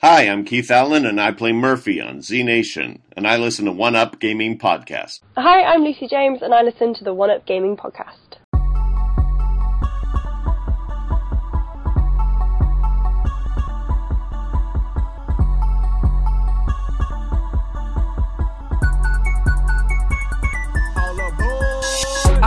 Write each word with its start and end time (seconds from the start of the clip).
Hi, 0.00 0.28
I'm 0.28 0.44
Keith 0.44 0.70
Allen, 0.70 1.04
and 1.04 1.20
I 1.20 1.32
play 1.32 1.50
Murphy 1.52 2.00
on 2.00 2.22
Z 2.22 2.44
Nation, 2.44 3.02
and 3.16 3.26
I 3.26 3.36
listen 3.36 3.64
to 3.64 3.72
One 3.72 3.96
Up 3.96 4.20
Gaming 4.20 4.56
Podcast. 4.56 5.18
Hi, 5.36 5.64
I'm 5.64 5.82
Lucy 5.82 6.06
James, 6.06 6.40
and 6.40 6.54
I 6.54 6.62
listen 6.62 6.94
to 6.94 7.02
the 7.02 7.12
One 7.12 7.30
Up 7.30 7.44
Gaming 7.46 7.76
Podcast. 7.76 8.27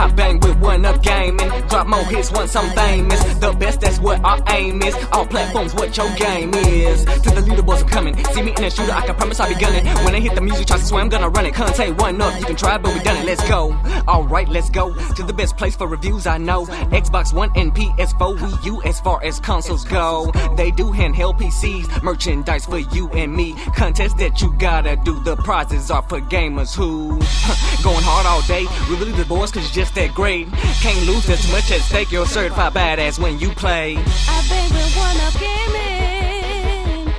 I 0.02 0.10
bang 0.10 0.40
with 0.40 0.58
one 0.58 0.84
up 0.84 1.04
gaming. 1.04 1.48
Drop 1.70 1.86
more 1.86 2.04
hits 2.06 2.32
once 2.32 2.56
I'm 2.56 2.76
famous. 2.76 3.24
The 3.36 3.52
best, 3.54 3.82
that's 3.82 4.00
what 4.00 4.20
our 4.26 4.42
aim 4.50 4.82
is. 4.82 4.96
All 5.12 5.28
platforms, 5.28 5.76
what 5.76 5.96
your 5.96 6.12
game 6.16 6.52
is. 6.56 7.06
To 7.06 7.30
the 7.30 7.42
leaderboards, 7.42 7.84
I'm 7.84 7.88
coming. 7.88 8.26
See 8.34 8.42
me 8.42 8.52
in 8.58 8.64
a 8.64 8.72
shooter, 8.72 8.92
I 8.92 9.06
can 9.06 9.14
promise 9.14 9.40
I'll 9.40 9.50
be 9.50 9.62
gunning. 9.62 9.86
When 10.04 10.16
I 10.16 10.20
hit 10.20 10.34
the 10.34 10.42
music, 10.42 10.66
try 10.66 10.78
to 10.78 10.84
swear 10.84 11.04
I'm 11.04 11.09
gonna 11.09 11.30
run 11.30 11.45
it. 11.45 11.54
Conte 11.54 11.92
one 11.92 12.20
up, 12.20 12.40
you 12.40 12.45
can 12.48 12.56
try, 12.56 12.80
but 12.80 12.92
we 12.95 13.00
done 13.02 13.18
it. 13.18 13.26
Let's 13.26 13.48
go. 13.48 13.73
Alright, 14.08 14.50
let's 14.50 14.72
go 14.72 14.92
to 14.92 15.22
the 15.23 15.34
best 15.34 15.56
place 15.56 15.76
for 15.76 15.88
reviews 15.88 16.26
I 16.26 16.40
know. 16.40 16.66
Xbox 16.66 17.31
One 17.31 17.52
and 17.56 17.72
PS4, 17.72 18.38
Wii 18.40 18.66
U 18.66 18.81
as 18.81 19.00
far 19.02 19.23
as 19.23 19.40
consoles 19.40 19.86
go. 19.86 20.31
They 20.58 20.72
do 20.72 20.86
handheld 20.86 21.38
PCs, 21.38 22.02
merchandise 22.02 22.66
for 22.66 22.80
you 22.80 23.08
and 23.09 23.36
me. 23.36 23.54
Contest 23.76 24.18
that 24.18 24.42
you 24.42 24.52
gotta 24.58 24.95
do. 24.95 25.22
The 25.23 25.36
prizes 25.36 25.92
are 25.92 26.02
for 26.02 26.22
gamers 26.22 26.76
who 26.76 27.09
going 27.84 28.04
hard 28.04 28.26
all 28.26 28.42
day. 28.48 28.66
We 28.90 28.95
really 28.95 29.12
the 29.12 29.26
boys 29.26 29.52
cause 29.52 29.64
you're 29.64 29.86
just 29.86 29.91
that 29.95 30.13
great. 30.13 30.52
Can't 30.81 31.05
lose, 31.08 31.26
too 31.26 31.52
much 31.52 31.72
at 31.72 31.81
stake. 31.81 32.12
You're 32.12 32.23
a 32.23 32.27
certified 32.27 32.73
badass 32.73 33.20
when 33.20 33.40
you 33.40 33.50
play. 33.52 33.98
I 33.98 34.45
bang 34.50 34.72
with 34.72 34.95
one 34.98 35.17
up 35.22 35.34
gaming. 35.40 37.14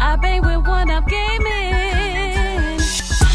I 0.00 0.16
bang 0.16 0.42
with 0.42 0.66
one 0.66 0.90
up 0.90 1.06
gaming. 1.06 2.80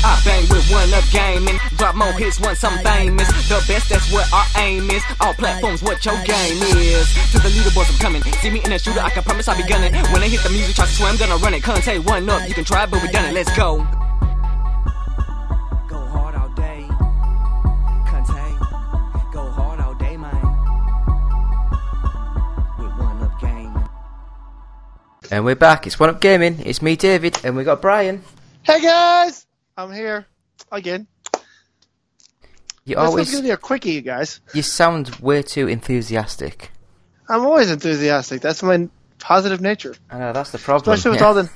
I 0.07 0.21
bang 0.23 0.45
with 0.49 0.69
one 0.71 0.93
up 0.93 1.03
gaming. 1.11 1.59
Drop 1.77 1.95
more 1.95 2.13
hits 2.13 2.39
once 2.39 2.63
I'm 2.63 2.77
famous. 2.83 3.27
The 3.49 3.63
best, 3.67 3.89
that's 3.89 4.11
what 4.11 4.31
our 4.31 4.45
aim 4.57 4.89
is. 4.91 5.03
All 5.19 5.33
platforms, 5.33 5.81
what 5.81 6.05
your 6.05 6.15
game 6.23 6.61
is. 6.61 7.11
To 7.31 7.39
the 7.39 7.49
leaderboards, 7.49 7.91
I'm 7.91 7.99
coming. 7.99 8.21
See 8.41 8.51
me 8.51 8.61
in 8.63 8.71
a 8.71 8.79
shooter, 8.79 9.01
I 9.01 9.09
can 9.09 9.23
promise 9.23 9.47
I'll 9.47 9.57
be 9.57 9.63
gunning. 9.63 9.93
When 10.13 10.21
I 10.21 10.27
hit 10.27 10.41
the 10.43 10.49
music, 10.49 10.75
try 10.75 10.85
to 10.85 10.91
swear 10.91 11.09
I'm 11.09 11.17
gonna 11.17 11.37
run 11.37 11.53
it. 11.53 11.63
Conte 11.63 11.97
one 11.99 12.29
up, 12.29 12.47
you 12.47 12.53
can 12.53 12.63
try, 12.63 12.85
but 12.85 13.01
we 13.01 13.09
done 13.09 13.25
it. 13.25 13.33
Let's. 13.33 13.55
Go 13.55 14.04
And 25.35 25.43
we're 25.43 25.55
back. 25.55 25.85
It's 25.85 25.99
One 25.99 26.09
Up 26.09 26.21
Gaming. 26.21 26.61
It's 26.65 26.81
me, 26.81 26.95
David, 26.95 27.37
and 27.43 27.57
we 27.57 27.65
got 27.65 27.81
Brian. 27.81 28.23
Hey 28.63 28.81
guys, 28.81 29.45
I'm 29.75 29.91
here 29.91 30.25
again. 30.71 31.07
You 32.85 32.95
This 32.95 32.95
one's 32.95 33.09
always 33.09 33.31
gonna 33.31 33.43
be 33.43 33.49
a 33.49 33.57
quickie, 33.57 33.91
you 33.91 34.01
guys. 34.01 34.39
you 34.53 34.61
sound 34.61 35.09
way 35.15 35.41
too 35.41 35.67
enthusiastic. 35.67 36.71
I'm 37.27 37.41
always 37.41 37.69
enthusiastic. 37.69 38.39
That's 38.39 38.63
my 38.63 38.87
positive 39.19 39.59
nature, 39.59 39.93
I 40.09 40.19
know 40.19 40.31
that's 40.31 40.51
the 40.51 40.57
problem. 40.57 40.93
especially 40.93 41.11
with 41.11 41.19
yeah. 41.19 41.27
all 41.27 41.33
the 41.33 41.49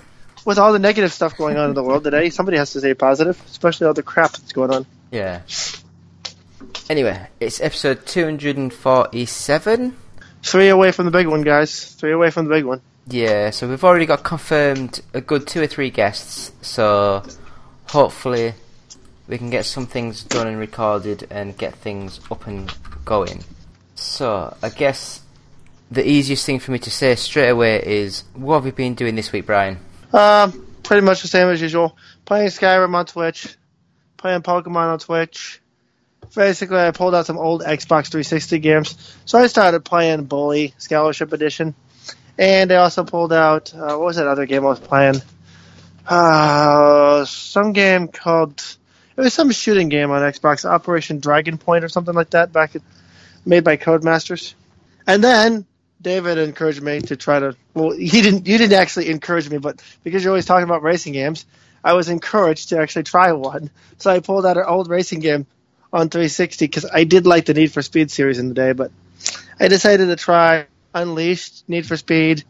with 0.43 0.59
all 0.59 0.73
the 0.73 0.79
negative 0.79 1.13
stuff 1.13 1.37
going 1.37 1.55
on 1.55 1.69
in 1.69 1.73
the 1.73 1.81
world 1.81 2.03
today. 2.03 2.31
Somebody 2.31 2.57
has 2.57 2.73
to 2.73 2.79
stay 2.79 2.93
positive, 2.95 3.41
especially 3.47 3.87
all 3.87 3.93
the 3.93 4.03
crap 4.03 4.33
that's 4.33 4.51
going 4.51 4.73
on. 4.73 4.85
yeah. 5.09 5.43
Anyway, 6.89 7.27
it's 7.39 7.61
episode 7.61 8.05
247. 8.05 9.95
Three 10.43 10.67
away 10.67 10.91
from 10.91 11.05
the 11.05 11.11
big 11.11 11.27
one, 11.27 11.43
guys. 11.43 11.93
Three 11.93 12.11
away 12.11 12.29
from 12.29 12.43
the 12.45 12.53
big 12.53 12.65
one. 12.65 12.81
Yeah, 13.09 13.49
so 13.49 13.67
we've 13.67 13.83
already 13.83 14.05
got 14.05 14.23
confirmed 14.23 15.01
a 15.13 15.21
good 15.21 15.47
two 15.47 15.61
or 15.61 15.67
three 15.67 15.89
guests. 15.89 16.51
So 16.61 17.23
hopefully 17.87 18.53
we 19.27 19.37
can 19.37 19.49
get 19.49 19.65
some 19.65 19.87
things 19.87 20.23
done 20.23 20.47
and 20.47 20.59
recorded 20.59 21.27
and 21.29 21.57
get 21.57 21.75
things 21.75 22.19
up 22.29 22.45
and 22.45 22.71
going. 23.05 23.43
So 23.95 24.55
I 24.61 24.69
guess 24.69 25.21
the 25.89 26.07
easiest 26.07 26.45
thing 26.45 26.59
for 26.59 26.71
me 26.71 26.79
to 26.79 26.91
say 26.91 27.15
straight 27.15 27.49
away 27.49 27.81
is 27.83 28.23
what 28.33 28.55
have 28.55 28.65
we 28.65 28.71
been 28.71 28.93
doing 28.93 29.15
this 29.15 29.31
week, 29.31 29.45
Brian? 29.45 29.79
Um, 30.13 30.67
pretty 30.83 31.05
much 31.05 31.21
the 31.21 31.27
same 31.27 31.47
as 31.47 31.61
usual. 31.61 31.97
Playing 32.25 32.49
Skyrim 32.49 32.93
on 32.93 33.05
Twitch, 33.05 33.55
playing 34.17 34.41
Pokemon 34.41 34.93
on 34.93 34.99
Twitch. 34.99 35.61
Basically, 36.35 36.77
I 36.77 36.91
pulled 36.91 37.15
out 37.15 37.25
some 37.25 37.37
old 37.37 37.63
Xbox 37.63 38.11
360 38.11 38.59
games, 38.59 39.15
so 39.25 39.39
I 39.39 39.47
started 39.47 39.83
playing 39.83 40.25
Bully 40.25 40.75
Scholarship 40.77 41.33
Edition, 41.33 41.73
and 42.39 42.71
I 42.71 42.77
also 42.77 43.03
pulled 43.03 43.33
out 43.33 43.73
uh, 43.75 43.97
what 43.97 43.99
was 43.99 44.15
that 44.15 44.25
other 44.25 44.45
game 44.45 44.63
I 44.63 44.69
was 44.69 44.79
playing? 44.79 45.21
Uh, 46.07 47.25
some 47.25 47.73
game 47.73 48.07
called 48.07 48.63
it 49.17 49.21
was 49.21 49.33
some 49.33 49.51
shooting 49.51 49.89
game 49.89 50.11
on 50.11 50.21
Xbox, 50.21 50.63
Operation 50.63 51.19
Dragon 51.19 51.57
Point 51.57 51.83
or 51.83 51.89
something 51.89 52.15
like 52.15 52.29
that, 52.29 52.53
back 52.53 52.77
at, 52.77 52.81
made 53.45 53.65
by 53.65 53.75
Codemasters. 53.75 54.53
And 55.05 55.21
then 55.21 55.65
David 56.01 56.37
encouraged 56.37 56.81
me 56.81 57.01
to 57.01 57.17
try 57.17 57.41
to. 57.41 57.57
Well, 57.73 57.91
he 57.97 58.21
didn't. 58.21 58.47
You 58.47 58.57
didn't 58.57 58.79
actually 58.79 59.09
encourage 59.09 59.49
me, 59.49 59.57
but 59.57 59.83
because 60.03 60.23
you're 60.23 60.31
always 60.31 60.45
talking 60.45 60.63
about 60.63 60.81
racing 60.81 61.11
games, 61.11 61.45
I 61.83 61.93
was 61.93 62.07
encouraged 62.07 62.69
to 62.69 62.79
actually 62.79 63.03
try 63.03 63.33
one. 63.33 63.69
So 63.97 64.09
I 64.09 64.21
pulled 64.21 64.45
out 64.45 64.55
an 64.55 64.63
old 64.65 64.89
racing 64.89 65.19
game 65.19 65.45
on 65.91 66.07
360 66.07 66.65
because 66.65 66.85
I 66.85 67.03
did 67.03 67.27
like 67.27 67.45
the 67.45 67.53
Need 67.53 67.73
for 67.73 67.81
Speed 67.81 68.11
series 68.11 68.39
in 68.39 68.47
the 68.47 68.53
day, 68.53 68.71
but 68.71 68.91
I 69.59 69.67
decided 69.67 70.05
to 70.05 70.15
try 70.15 70.67
Unleashed 70.93 71.67
Need 71.67 71.85
for 71.85 71.97
Speed, 71.97 72.43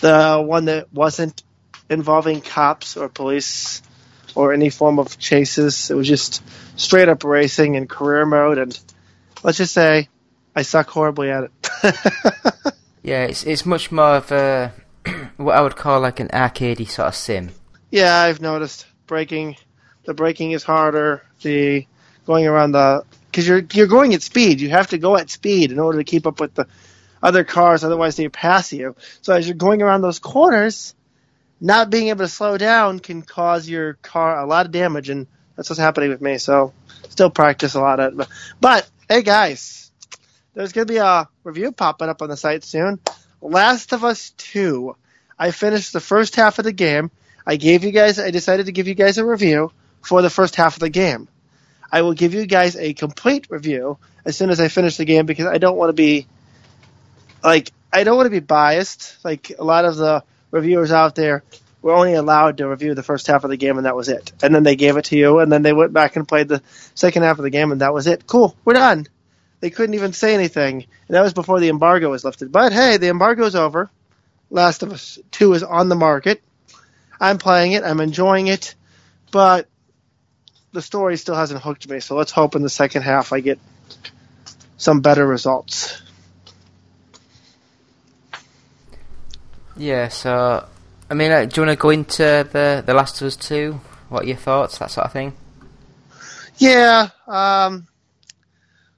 the 0.00 0.42
one 0.44 0.66
that 0.66 0.92
wasn't 0.92 1.42
involving 1.88 2.40
cops 2.40 2.96
or 2.96 3.08
police 3.08 3.82
or 4.34 4.52
any 4.52 4.70
form 4.70 4.98
of 4.98 5.18
chases. 5.18 5.90
It 5.90 5.94
was 5.94 6.06
just 6.06 6.42
straight 6.76 7.08
up 7.08 7.24
racing 7.24 7.74
in 7.74 7.88
career 7.88 8.26
mode, 8.26 8.58
and 8.58 8.78
let's 9.42 9.58
just 9.58 9.74
say 9.74 10.08
I 10.54 10.62
suck 10.62 10.88
horribly 10.88 11.30
at 11.30 11.44
it. 11.44 12.74
Yeah, 13.02 13.24
it's 13.24 13.44
it's 13.44 13.64
much 13.64 13.90
more 13.90 14.16
of 14.16 14.30
a 14.32 14.72
what 15.36 15.56
I 15.56 15.60
would 15.62 15.76
call 15.76 16.00
like 16.00 16.20
an 16.20 16.28
arcadey 16.28 16.88
sort 16.88 17.08
of 17.08 17.14
sim. 17.14 17.50
Yeah, 17.90 18.14
I've 18.14 18.40
noticed 18.40 18.86
braking. 19.06 19.56
The 20.04 20.14
braking 20.14 20.52
is 20.52 20.62
harder. 20.62 21.22
The 21.42 21.86
going 22.26 22.46
around 22.46 22.72
the 22.72 23.04
because 23.30 23.48
you're 23.48 23.62
you're 23.72 23.86
going 23.86 24.14
at 24.14 24.22
speed. 24.22 24.60
You 24.60 24.70
have 24.70 24.88
to 24.88 24.98
go 24.98 25.16
at 25.16 25.30
speed 25.30 25.72
in 25.72 25.78
order 25.78 25.98
to 25.98 26.04
keep 26.04 26.26
up 26.26 26.40
with 26.40 26.54
the 26.54 26.66
other 27.22 27.44
cars. 27.44 27.84
Otherwise, 27.84 28.16
they 28.16 28.28
pass 28.28 28.72
you. 28.72 28.96
So 29.22 29.34
as 29.34 29.46
you're 29.46 29.56
going 29.56 29.82
around 29.82 30.02
those 30.02 30.18
corners, 30.18 30.94
not 31.60 31.90
being 31.90 32.08
able 32.08 32.24
to 32.24 32.28
slow 32.28 32.56
down 32.56 33.00
can 33.00 33.22
cause 33.22 33.68
your 33.68 33.94
car 33.94 34.38
a 34.38 34.46
lot 34.46 34.66
of 34.66 34.72
damage, 34.72 35.10
and 35.10 35.26
that's 35.56 35.68
what's 35.68 35.80
happening 35.80 36.10
with 36.10 36.20
me. 36.20 36.38
So 36.38 36.72
still 37.08 37.30
practice 37.30 37.74
a 37.74 37.80
lot 37.80 38.00
of 38.00 38.18
it. 38.18 38.28
But 38.60 38.88
hey, 39.08 39.22
guys, 39.22 39.90
there's 40.54 40.72
gonna 40.72 40.86
be 40.86 40.96
a 40.96 41.28
review 41.44 41.72
popping 41.72 42.08
up 42.08 42.22
on 42.22 42.28
the 42.28 42.36
site 42.36 42.64
soon. 42.64 42.98
Last 43.40 43.92
of 43.92 44.04
Us 44.04 44.30
Two. 44.36 44.96
I 45.38 45.52
finished 45.52 45.94
the 45.94 46.00
first 46.00 46.36
half 46.36 46.58
of 46.58 46.64
the 46.64 46.72
game. 46.72 47.10
I 47.46 47.56
gave 47.56 47.84
you 47.84 47.92
guys. 47.92 48.18
I 48.18 48.30
decided 48.30 48.66
to 48.66 48.72
give 48.72 48.88
you 48.88 48.94
guys 48.94 49.16
a 49.16 49.24
review 49.24 49.72
for 50.02 50.20
the 50.20 50.28
first 50.30 50.56
half 50.56 50.74
of 50.74 50.80
the 50.80 50.90
game. 50.90 51.28
I 51.90 52.02
will 52.02 52.12
give 52.12 52.34
you 52.34 52.46
guys 52.46 52.76
a 52.76 52.92
complete 52.92 53.46
review 53.50 53.98
as 54.24 54.36
soon 54.36 54.50
as 54.50 54.60
I 54.60 54.68
finish 54.68 54.96
the 54.96 55.04
game 55.04 55.26
because 55.26 55.46
I 55.46 55.58
don't 55.58 55.76
want 55.76 55.88
to 55.88 55.94
be 55.94 56.26
like 57.42 57.72
I 57.92 58.04
don't 58.04 58.16
want 58.16 58.26
to 58.26 58.30
be 58.30 58.40
biased. 58.40 59.22
Like 59.24 59.52
a 59.58 59.64
lot 59.64 59.84
of 59.84 59.96
the 59.96 60.24
reviewers 60.50 60.92
out 60.92 61.14
there 61.14 61.42
were 61.82 61.94
only 61.94 62.14
allowed 62.14 62.58
to 62.58 62.68
review 62.68 62.94
the 62.94 63.02
first 63.02 63.26
half 63.26 63.44
of 63.44 63.50
the 63.50 63.56
game 63.56 63.76
and 63.76 63.86
that 63.86 63.96
was 63.96 64.08
it. 64.08 64.32
And 64.42 64.54
then 64.54 64.62
they 64.62 64.76
gave 64.76 64.96
it 64.96 65.06
to 65.06 65.16
you 65.16 65.38
and 65.38 65.50
then 65.50 65.62
they 65.62 65.72
went 65.72 65.92
back 65.92 66.16
and 66.16 66.28
played 66.28 66.48
the 66.48 66.62
second 66.94 67.22
half 67.22 67.38
of 67.38 67.42
the 67.42 67.50
game 67.50 67.72
and 67.72 67.80
that 67.80 67.94
was 67.94 68.06
it. 68.06 68.26
Cool, 68.26 68.54
we're 68.64 68.74
done. 68.74 69.06
They 69.60 69.70
couldn't 69.70 69.94
even 69.94 70.12
say 70.12 70.34
anything. 70.34 70.84
And 71.08 71.14
that 71.14 71.22
was 71.22 71.34
before 71.34 71.60
the 71.60 71.68
embargo 71.68 72.10
was 72.10 72.24
lifted. 72.24 72.52
But 72.52 72.72
hey, 72.72 72.96
the 72.96 73.08
embargo 73.08 73.44
is 73.44 73.56
over. 73.56 73.90
Last 74.50 74.82
of 74.82 74.92
Us 74.92 75.18
2 75.32 75.54
is 75.54 75.62
on 75.62 75.88
the 75.88 75.94
market. 75.94 76.42
I'm 77.20 77.38
playing 77.38 77.72
it, 77.72 77.84
I'm 77.84 78.00
enjoying 78.00 78.46
it, 78.46 78.74
but 79.30 79.68
the 80.72 80.80
story 80.80 81.16
still 81.16 81.34
hasn't 81.34 81.60
hooked 81.62 81.88
me. 81.88 82.00
So 82.00 82.16
let's 82.16 82.32
hope 82.32 82.56
in 82.56 82.62
the 82.62 82.70
second 82.70 83.02
half 83.02 83.32
I 83.32 83.40
get 83.40 83.58
some 84.76 85.00
better 85.00 85.26
results. 85.26 86.00
Yeah, 89.80 90.08
so 90.08 90.68
I 91.08 91.14
mean, 91.14 91.32
uh, 91.32 91.46
do 91.46 91.58
you 91.58 91.66
want 91.66 91.78
to 91.78 91.82
go 91.82 91.88
into 91.88 92.46
the 92.52 92.82
the 92.84 92.92
Last 92.92 93.18
of 93.22 93.26
Us 93.26 93.36
Two? 93.36 93.80
What 94.10 94.24
are 94.24 94.26
your 94.26 94.36
thoughts, 94.36 94.76
that 94.76 94.90
sort 94.90 95.06
of 95.06 95.12
thing? 95.14 95.32
Yeah, 96.58 97.08
um, 97.26 97.86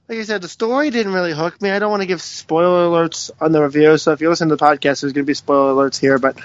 like 0.09 0.17
I 0.17 0.23
said, 0.23 0.41
the 0.41 0.49
story 0.49 0.89
didn't 0.89 1.13
really 1.13 1.31
hook 1.31 1.61
me. 1.61 1.71
I 1.71 1.79
don't 1.79 1.89
want 1.89 2.01
to 2.01 2.05
give 2.05 2.21
spoiler 2.21 2.87
alerts 2.87 3.31
on 3.39 3.53
the 3.53 3.63
review, 3.63 3.97
so 3.97 4.11
if 4.11 4.19
you 4.19 4.27
listen 4.27 4.49
to 4.49 4.57
the 4.57 4.61
podcast, 4.61 4.99
there's 4.99 5.13
going 5.13 5.23
to 5.23 5.23
be 5.23 5.33
spoiler 5.33 5.73
alerts 5.73 5.97
here, 5.97 6.19
but 6.19 6.37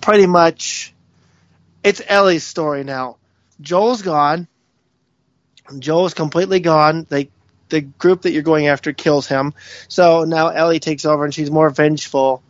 pretty 0.00 0.24
much 0.24 0.94
it's 1.84 2.00
Ellie's 2.06 2.44
story 2.44 2.84
now. 2.84 3.18
Joel's 3.60 4.00
gone. 4.00 4.48
Joel's 5.78 6.14
completely 6.14 6.60
gone. 6.60 7.06
They, 7.10 7.28
the 7.68 7.82
group 7.82 8.22
that 8.22 8.32
you're 8.32 8.42
going 8.42 8.68
after 8.68 8.94
kills 8.94 9.26
him. 9.26 9.52
So 9.88 10.24
now 10.24 10.48
Ellie 10.48 10.80
takes 10.80 11.04
over 11.04 11.26
and 11.26 11.34
she's 11.34 11.50
more 11.50 11.68
vengeful. 11.68 12.42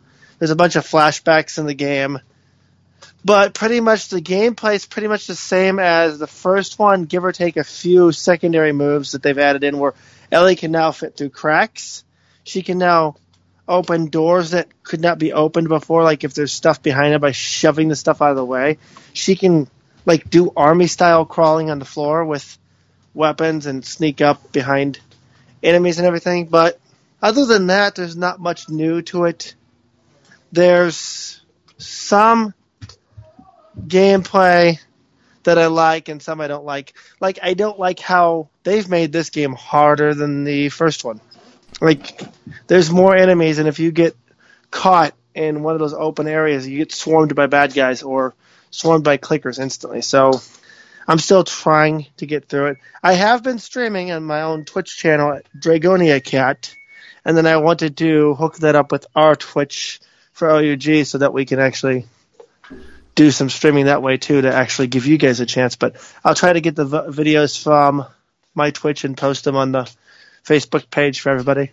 There's 0.43 0.51
a 0.51 0.57
bunch 0.57 0.75
of 0.75 0.85
flashbacks 0.85 1.57
in 1.57 1.67
the 1.67 1.73
game. 1.73 2.19
but 3.23 3.53
pretty 3.53 3.79
much 3.79 4.09
the 4.09 4.21
gameplay 4.21 4.75
is 4.75 4.85
pretty 4.85 5.07
much 5.07 5.25
the 5.25 5.35
same 5.35 5.79
as 5.79 6.19
the 6.19 6.27
first 6.27 6.77
one, 6.77 7.05
give 7.05 7.23
or 7.23 7.31
take 7.31 7.55
a 7.55 7.63
few 7.63 8.11
secondary 8.11 8.73
moves 8.73 9.13
that 9.13 9.23
they've 9.23 9.37
added 9.37 9.63
in 9.63 9.79
where 9.79 9.93
Ellie 10.33 10.57
can 10.57 10.73
now 10.73 10.91
fit 10.91 11.15
through 11.15 11.29
cracks. 11.29 12.03
She 12.43 12.61
can 12.61 12.77
now 12.77 13.15
open 13.69 14.09
doors 14.09 14.51
that 14.51 14.67
could 14.83 14.99
not 14.99 15.17
be 15.17 15.31
opened 15.31 15.69
before, 15.69 16.03
like 16.03 16.25
if 16.25 16.33
there's 16.33 16.51
stuff 16.51 16.83
behind 16.83 17.13
her 17.13 17.19
by 17.19 17.31
shoving 17.31 17.87
the 17.87 17.95
stuff 17.95 18.21
out 18.21 18.31
of 18.31 18.35
the 18.35 18.43
way. 18.43 18.79
She 19.13 19.37
can 19.37 19.69
like 20.05 20.29
do 20.29 20.51
army 20.57 20.87
style 20.87 21.23
crawling 21.23 21.69
on 21.69 21.79
the 21.79 21.85
floor 21.85 22.25
with 22.25 22.57
weapons 23.13 23.65
and 23.65 23.85
sneak 23.85 24.19
up 24.19 24.51
behind 24.51 24.99
enemies 25.63 25.99
and 25.99 26.05
everything. 26.05 26.47
But 26.47 26.81
other 27.21 27.45
than 27.45 27.67
that, 27.67 27.95
there's 27.95 28.17
not 28.17 28.41
much 28.41 28.67
new 28.67 29.01
to 29.03 29.23
it. 29.23 29.55
There's 30.53 31.41
some 31.79 32.53
gameplay 33.75 34.79
that 35.45 35.57
I 35.57 35.65
like 35.65 36.09
and 36.09 36.21
some 36.21 36.41
I 36.41 36.47
don't 36.47 36.63
like. 36.63 36.93
Like 37.19 37.39
I 37.41 37.55
don't 37.55 37.79
like 37.79 37.99
how 37.99 38.49
they've 38.63 38.87
made 38.87 39.11
this 39.11 39.31
game 39.31 39.53
harder 39.53 40.13
than 40.13 40.43
the 40.43 40.69
first 40.69 41.03
one. 41.03 41.21
Like 41.81 42.21
there's 42.67 42.91
more 42.91 43.15
enemies 43.15 43.57
and 43.57 43.67
if 43.67 43.79
you 43.79 43.91
get 43.91 44.15
caught 44.69 45.15
in 45.33 45.63
one 45.63 45.73
of 45.73 45.79
those 45.79 45.95
open 45.95 46.27
areas, 46.27 46.67
you 46.67 46.77
get 46.77 46.91
swarmed 46.91 47.33
by 47.33 47.47
bad 47.47 47.73
guys 47.73 48.03
or 48.03 48.35
swarmed 48.69 49.03
by 49.03 49.17
clickers 49.17 49.57
instantly. 49.59 50.01
So 50.01 50.39
I'm 51.07 51.17
still 51.17 51.43
trying 51.43 52.05
to 52.17 52.27
get 52.27 52.47
through 52.47 52.67
it. 52.67 52.77
I 53.01 53.13
have 53.13 53.41
been 53.41 53.57
streaming 53.57 54.11
on 54.11 54.23
my 54.23 54.43
own 54.43 54.65
Twitch 54.65 54.95
channel, 54.97 55.41
Dragonia 55.57 56.23
Cat, 56.23 56.75
and 57.25 57.35
then 57.35 57.47
I 57.47 57.57
wanted 57.57 57.97
to 57.97 58.35
hook 58.35 58.57
that 58.57 58.75
up 58.75 58.91
with 58.91 59.07
our 59.15 59.35
Twitch 59.35 59.99
for 60.33 60.49
OUG 60.49 61.05
so 61.05 61.19
that 61.19 61.33
we 61.33 61.45
can 61.45 61.59
actually 61.59 62.05
do 63.15 63.31
some 63.31 63.49
streaming 63.49 63.85
that 63.85 64.01
way 64.01 64.17
too 64.17 64.41
to 64.41 64.53
actually 64.53 64.87
give 64.87 65.05
you 65.05 65.17
guys 65.17 65.39
a 65.39 65.45
chance. 65.45 65.75
But 65.75 65.95
I'll 66.23 66.35
try 66.35 66.53
to 66.53 66.61
get 66.61 66.75
the 66.75 66.85
v- 66.85 67.23
videos 67.23 67.61
from 67.61 68.05
my 68.55 68.71
Twitch 68.71 69.03
and 69.03 69.17
post 69.17 69.43
them 69.43 69.55
on 69.55 69.71
the 69.71 69.89
Facebook 70.43 70.89
page 70.89 71.21
for 71.21 71.29
everybody. 71.29 71.71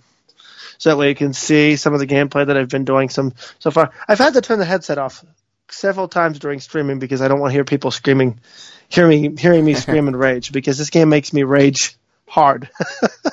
So 0.78 0.90
that 0.90 0.96
way 0.96 1.08
you 1.10 1.14
can 1.14 1.32
see 1.32 1.76
some 1.76 1.92
of 1.92 2.00
the 2.00 2.06
gameplay 2.06 2.46
that 2.46 2.56
I've 2.56 2.68
been 2.68 2.84
doing 2.84 3.10
some 3.10 3.34
so 3.58 3.70
far. 3.70 3.90
I've 4.08 4.18
had 4.18 4.34
to 4.34 4.40
turn 4.40 4.58
the 4.58 4.64
headset 4.64 4.98
off 4.98 5.24
several 5.68 6.08
times 6.08 6.38
during 6.38 6.60
streaming 6.60 6.98
because 6.98 7.20
I 7.20 7.28
don't 7.28 7.40
want 7.40 7.50
to 7.50 7.54
hear 7.54 7.64
people 7.64 7.90
screaming, 7.90 8.40
hearing 8.88 9.36
hearing 9.36 9.64
me 9.64 9.74
scream 9.84 10.08
and 10.08 10.18
rage 10.18 10.52
because 10.52 10.78
this 10.78 10.90
game 10.90 11.08
makes 11.08 11.32
me 11.32 11.42
rage 11.42 11.96
hard. 12.26 12.70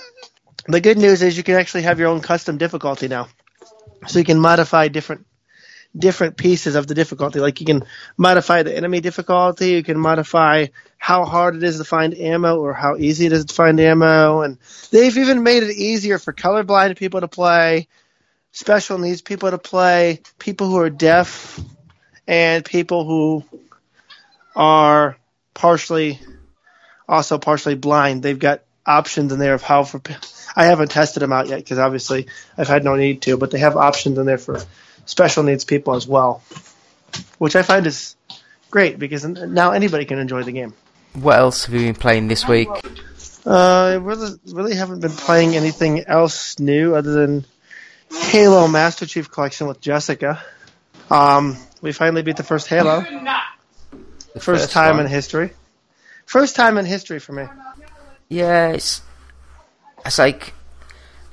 the 0.68 0.82
good 0.82 0.98
news 0.98 1.22
is 1.22 1.38
you 1.38 1.44
can 1.44 1.56
actually 1.56 1.84
have 1.84 2.00
your 2.00 2.10
own 2.10 2.22
custom 2.22 2.58
difficulty 2.58 3.08
now, 3.08 3.30
so 4.06 4.20
you 4.20 4.26
can 4.26 4.40
modify 4.40 4.88
different 4.88 5.26
different 5.98 6.38
pieces 6.38 6.76
of 6.76 6.86
the 6.86 6.94
difficulty. 6.94 7.40
Like 7.40 7.60
you 7.60 7.66
can 7.66 7.84
modify 8.18 8.64
the 8.64 8.76
enemy 8.76 9.00
difficulty, 9.00 9.70
you 9.72 9.84
can 9.84 9.98
modify 9.98 10.68
how 10.98 11.26
hard 11.26 11.56
it 11.56 11.64
is 11.64 11.78
to 11.78 11.84
find 11.84 12.16
ammo 12.16 12.58
or 12.60 12.74
how 12.74 12.98
easy 12.98 13.26
it 13.26 13.32
is 13.32 13.46
to 13.46 13.54
find 13.54 13.80
ammo, 13.80 14.42
and 14.42 14.58
they've 14.92 15.18
even 15.18 15.44
made 15.44 15.64
it 15.64 15.76
easier 15.76 16.20
for 16.20 16.34
colorblind 16.34 16.98
people 16.98 17.22
to 17.22 17.28
play, 17.28 17.88
special 18.52 18.98
needs 18.98 19.22
people 19.22 19.50
to 19.50 19.58
play, 19.58 20.22
people 20.40 20.70
who 20.70 20.78
are 20.78 20.90
deaf, 20.90 21.60
and 22.28 22.66
people 22.66 23.06
who 23.06 23.44
are 24.56 25.18
partially 25.54 26.20
also 27.08 27.38
partially 27.38 27.76
blind. 27.76 28.22
They've 28.22 28.38
got 28.38 28.64
options 28.86 29.32
in 29.32 29.40
there 29.40 29.54
of 29.54 29.62
how 29.64 29.84
for. 29.84 30.02
I 30.58 30.66
haven't 30.66 30.90
tested 30.90 31.22
them 31.22 31.32
out 31.32 31.48
yet 31.48 31.58
because 31.60 31.78
obviously 31.78 32.26
I've 32.58 32.68
had 32.68 32.84
no 32.84 32.96
need 32.96 33.22
to, 33.22 33.38
but 33.38 33.52
they 33.52 33.60
have 33.60 33.78
options 33.78 34.18
in 34.18 34.26
there 34.26 34.40
for 34.40 34.60
special 35.06 35.44
needs 35.44 35.64
people 35.64 35.94
as 35.94 36.08
well, 36.08 36.42
which 37.38 37.56
I 37.56 37.62
find 37.62 37.86
is 37.86 38.16
great 38.72 38.98
because 38.98 39.24
now 39.24 39.72
anybody 39.72 40.06
can 40.06 40.18
enjoy 40.18 40.42
the 40.42 40.52
game. 40.52 40.74
What 41.14 41.38
else 41.38 41.66
have 41.66 41.76
you 41.76 41.82
been 41.82 41.94
playing 41.94 42.28
this 42.28 42.48
week? 42.48 42.70
Uh, 43.46 43.52
I 43.52 43.94
really, 43.98 44.32
really 44.48 44.76
haven't 44.76 45.02
been 45.02 45.12
playing 45.12 45.56
anything 45.56 46.06
else 46.06 46.60
new 46.60 46.96
other 46.96 47.12
than 47.12 47.46
Halo 48.12 48.68
Master 48.68 49.06
Chief 49.06 49.30
Collection 49.30 49.68
with 49.68 49.80
Jessica. 49.80 50.42
Um, 51.12 51.56
we 51.82 51.92
finally 51.92 52.24
beat 52.24 52.38
the 52.38 52.44
first 52.44 52.68
Halo. 52.68 53.02
The 54.34 54.40
First, 54.40 54.72
time 54.72 54.98
one? 54.98 55.06
in 55.06 55.12
history. 55.12 55.52
First 56.26 56.56
time 56.56 56.80
in 56.80 56.86
history 56.86 57.20
for 57.20 57.34
me. 57.34 57.46
Yeah, 58.28 58.70
it's 58.70 59.02
it's 60.08 60.18
like 60.18 60.54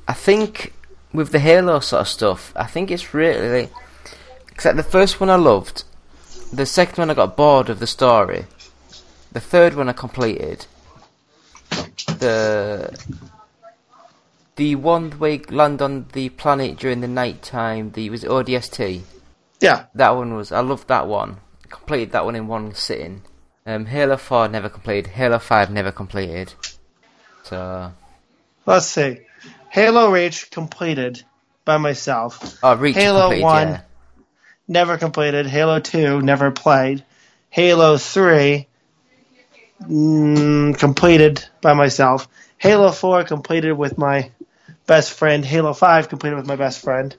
I 0.06 0.12
think 0.12 0.74
with 1.12 1.30
the 1.30 1.38
Halo 1.38 1.80
sort 1.80 2.02
of 2.02 2.08
stuff, 2.08 2.52
I 2.56 2.66
think 2.66 2.90
it's 2.90 3.14
really 3.14 3.70
except 4.50 4.76
the 4.76 4.82
first 4.82 5.20
one 5.20 5.30
I 5.30 5.36
loved, 5.36 5.84
the 6.52 6.66
second 6.66 6.98
one 6.98 7.10
I 7.10 7.14
got 7.14 7.36
bored 7.36 7.70
of 7.70 7.78
the 7.78 7.86
story, 7.86 8.46
the 9.32 9.40
third 9.40 9.74
one 9.74 9.88
I 9.88 9.92
completed, 9.92 10.66
the 12.06 12.96
the 14.56 14.76
one 14.76 15.12
where 15.12 15.32
you 15.32 15.42
land 15.50 15.82
on 15.82 16.06
the 16.12 16.28
planet 16.30 16.76
during 16.76 17.00
the 17.00 17.08
night 17.08 17.42
time, 17.42 17.92
the 17.92 18.10
was 18.10 18.24
it 18.24 18.30
ODST. 18.30 19.02
Yeah. 19.60 19.86
That 19.94 20.10
one 20.10 20.34
was 20.34 20.52
I 20.52 20.60
loved 20.60 20.88
that 20.88 21.06
one. 21.06 21.38
Completed 21.68 22.12
that 22.12 22.24
one 22.24 22.36
in 22.36 22.46
one 22.46 22.74
sitting. 22.74 23.22
Um, 23.66 23.86
Halo 23.86 24.16
Four 24.16 24.48
never 24.48 24.68
completed. 24.68 25.12
Halo 25.12 25.38
Five 25.38 25.70
never 25.70 25.90
completed. 25.90 26.52
So 27.44 27.92
Let's 28.66 28.86
see. 28.86 29.20
Halo 29.68 30.10
Reach 30.10 30.50
completed 30.50 31.22
by 31.64 31.78
myself. 31.78 32.58
oh, 32.62 32.76
Reach 32.76 32.96
Halo 32.96 33.22
completed, 33.22 33.42
1. 33.42 33.68
yeah. 33.68 33.80
Never 34.66 34.96
completed. 34.96 35.46
Halo 35.46 35.78
2 35.80 36.22
never 36.22 36.50
played. 36.50 37.04
Halo 37.50 37.98
3 37.98 38.66
mm, 39.82 40.78
completed 40.78 41.44
by 41.60 41.74
myself. 41.74 42.28
Halo 42.56 42.90
4 42.90 43.24
completed 43.24 43.72
with 43.72 43.98
my 43.98 44.30
best 44.86 45.12
friend. 45.12 45.44
Halo 45.44 45.74
5 45.74 46.08
completed 46.08 46.36
with 46.36 46.46
my 46.46 46.56
best 46.56 46.80
friend. 46.80 47.14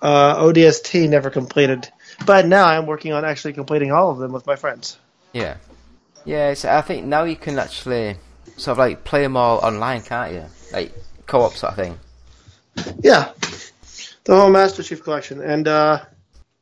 Uh, 0.00 0.36
ODST 0.36 1.08
never 1.08 1.28
completed. 1.30 1.88
But 2.24 2.46
now 2.46 2.66
I'm 2.66 2.86
working 2.86 3.12
on 3.12 3.24
actually 3.24 3.52
completing 3.52 3.92
all 3.92 4.10
of 4.10 4.18
them 4.18 4.32
with 4.32 4.46
my 4.46 4.56
friends. 4.56 4.98
Yeah. 5.32 5.56
Yeah, 6.24 6.54
so 6.54 6.70
I 6.74 6.80
think 6.82 7.06
now 7.06 7.24
you 7.24 7.36
can 7.36 7.58
actually 7.58 8.16
sort 8.58 8.72
of 8.72 8.78
like 8.78 9.04
play 9.04 9.22
them 9.22 9.36
all 9.36 9.58
online, 9.58 10.02
can't 10.02 10.32
you? 10.32 10.44
Like 10.72 10.92
co-op 11.26 11.54
sort 11.54 11.72
of 11.72 11.76
thing. 11.76 11.98
Yeah, 13.02 13.32
the 14.24 14.36
whole 14.36 14.50
Master 14.50 14.82
Chief 14.82 15.02
Collection, 15.02 15.40
and 15.40 15.66
uh, 15.66 16.00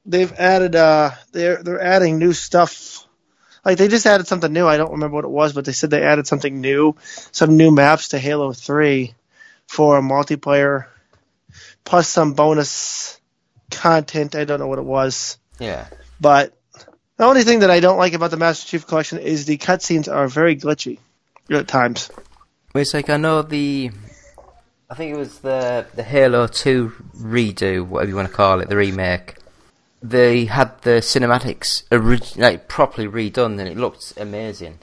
they've 0.05 0.33
added 0.33 0.75
uh, 0.77 1.11
they're 1.33 1.63
they're 1.63 1.83
adding 1.83 2.19
new 2.19 2.33
stuff. 2.33 3.05
Like 3.65 3.79
they 3.79 3.89
just 3.89 4.07
added 4.07 4.27
something 4.29 4.53
new. 4.53 4.67
I 4.67 4.77
don't 4.77 4.93
remember 4.93 5.17
what 5.17 5.25
it 5.25 5.31
was, 5.31 5.53
but 5.53 5.65
they 5.65 5.73
said 5.73 5.91
they 5.91 6.03
added 6.03 6.27
something 6.27 6.61
new, 6.61 6.95
some 7.33 7.57
new 7.57 7.71
maps 7.71 8.09
to 8.09 8.19
Halo 8.19 8.53
Three 8.53 9.15
for 9.67 10.01
multiplayer, 10.01 10.87
plus 11.85 12.09
some 12.09 12.35
bonus 12.35 13.21
content. 13.71 14.37
I 14.37 14.45
don't 14.45 14.61
know 14.61 14.69
what 14.69 14.79
it 14.79 14.85
was, 14.85 15.39
Yeah. 15.59 15.87
but 16.21 16.57
the 17.17 17.25
only 17.25 17.43
thing 17.43 17.59
that 17.61 17.71
I 17.71 17.81
don't 17.81 17.99
like 17.99 18.13
about 18.13 18.31
the 18.31 18.37
Master 18.37 18.69
Chief 18.69 18.87
Collection 18.87 19.19
is 19.19 19.45
the 19.47 19.59
cutscenes 19.59 20.11
are 20.13 20.29
very 20.29 20.55
glitchy 20.57 21.01
at 21.51 21.69
times. 21.69 22.11
It's 22.75 22.93
like 22.95 23.09
I 23.09 23.17
know 23.17 23.43
the, 23.43 23.91
I 24.91 24.95
think 24.95 25.15
it 25.15 25.19
was 25.19 25.39
the 25.39 25.87
the 25.95 26.03
Halo 26.03 26.47
Two 26.47 26.93
redo, 27.17 27.87
whatever 27.87 28.11
you 28.11 28.17
want 28.17 28.29
to 28.29 28.35
call 28.35 28.61
it, 28.61 28.69
the 28.69 28.77
remake. 28.77 29.37
They 30.03 30.45
had 30.45 30.81
the 30.83 31.01
cinematics 31.01 31.85
orig- 31.91 32.37
like 32.37 32.69
properly 32.69 33.09
redone, 33.09 33.59
and 33.59 33.69
it 33.69 33.77
looked 33.77 34.15
amazing. 34.19 34.79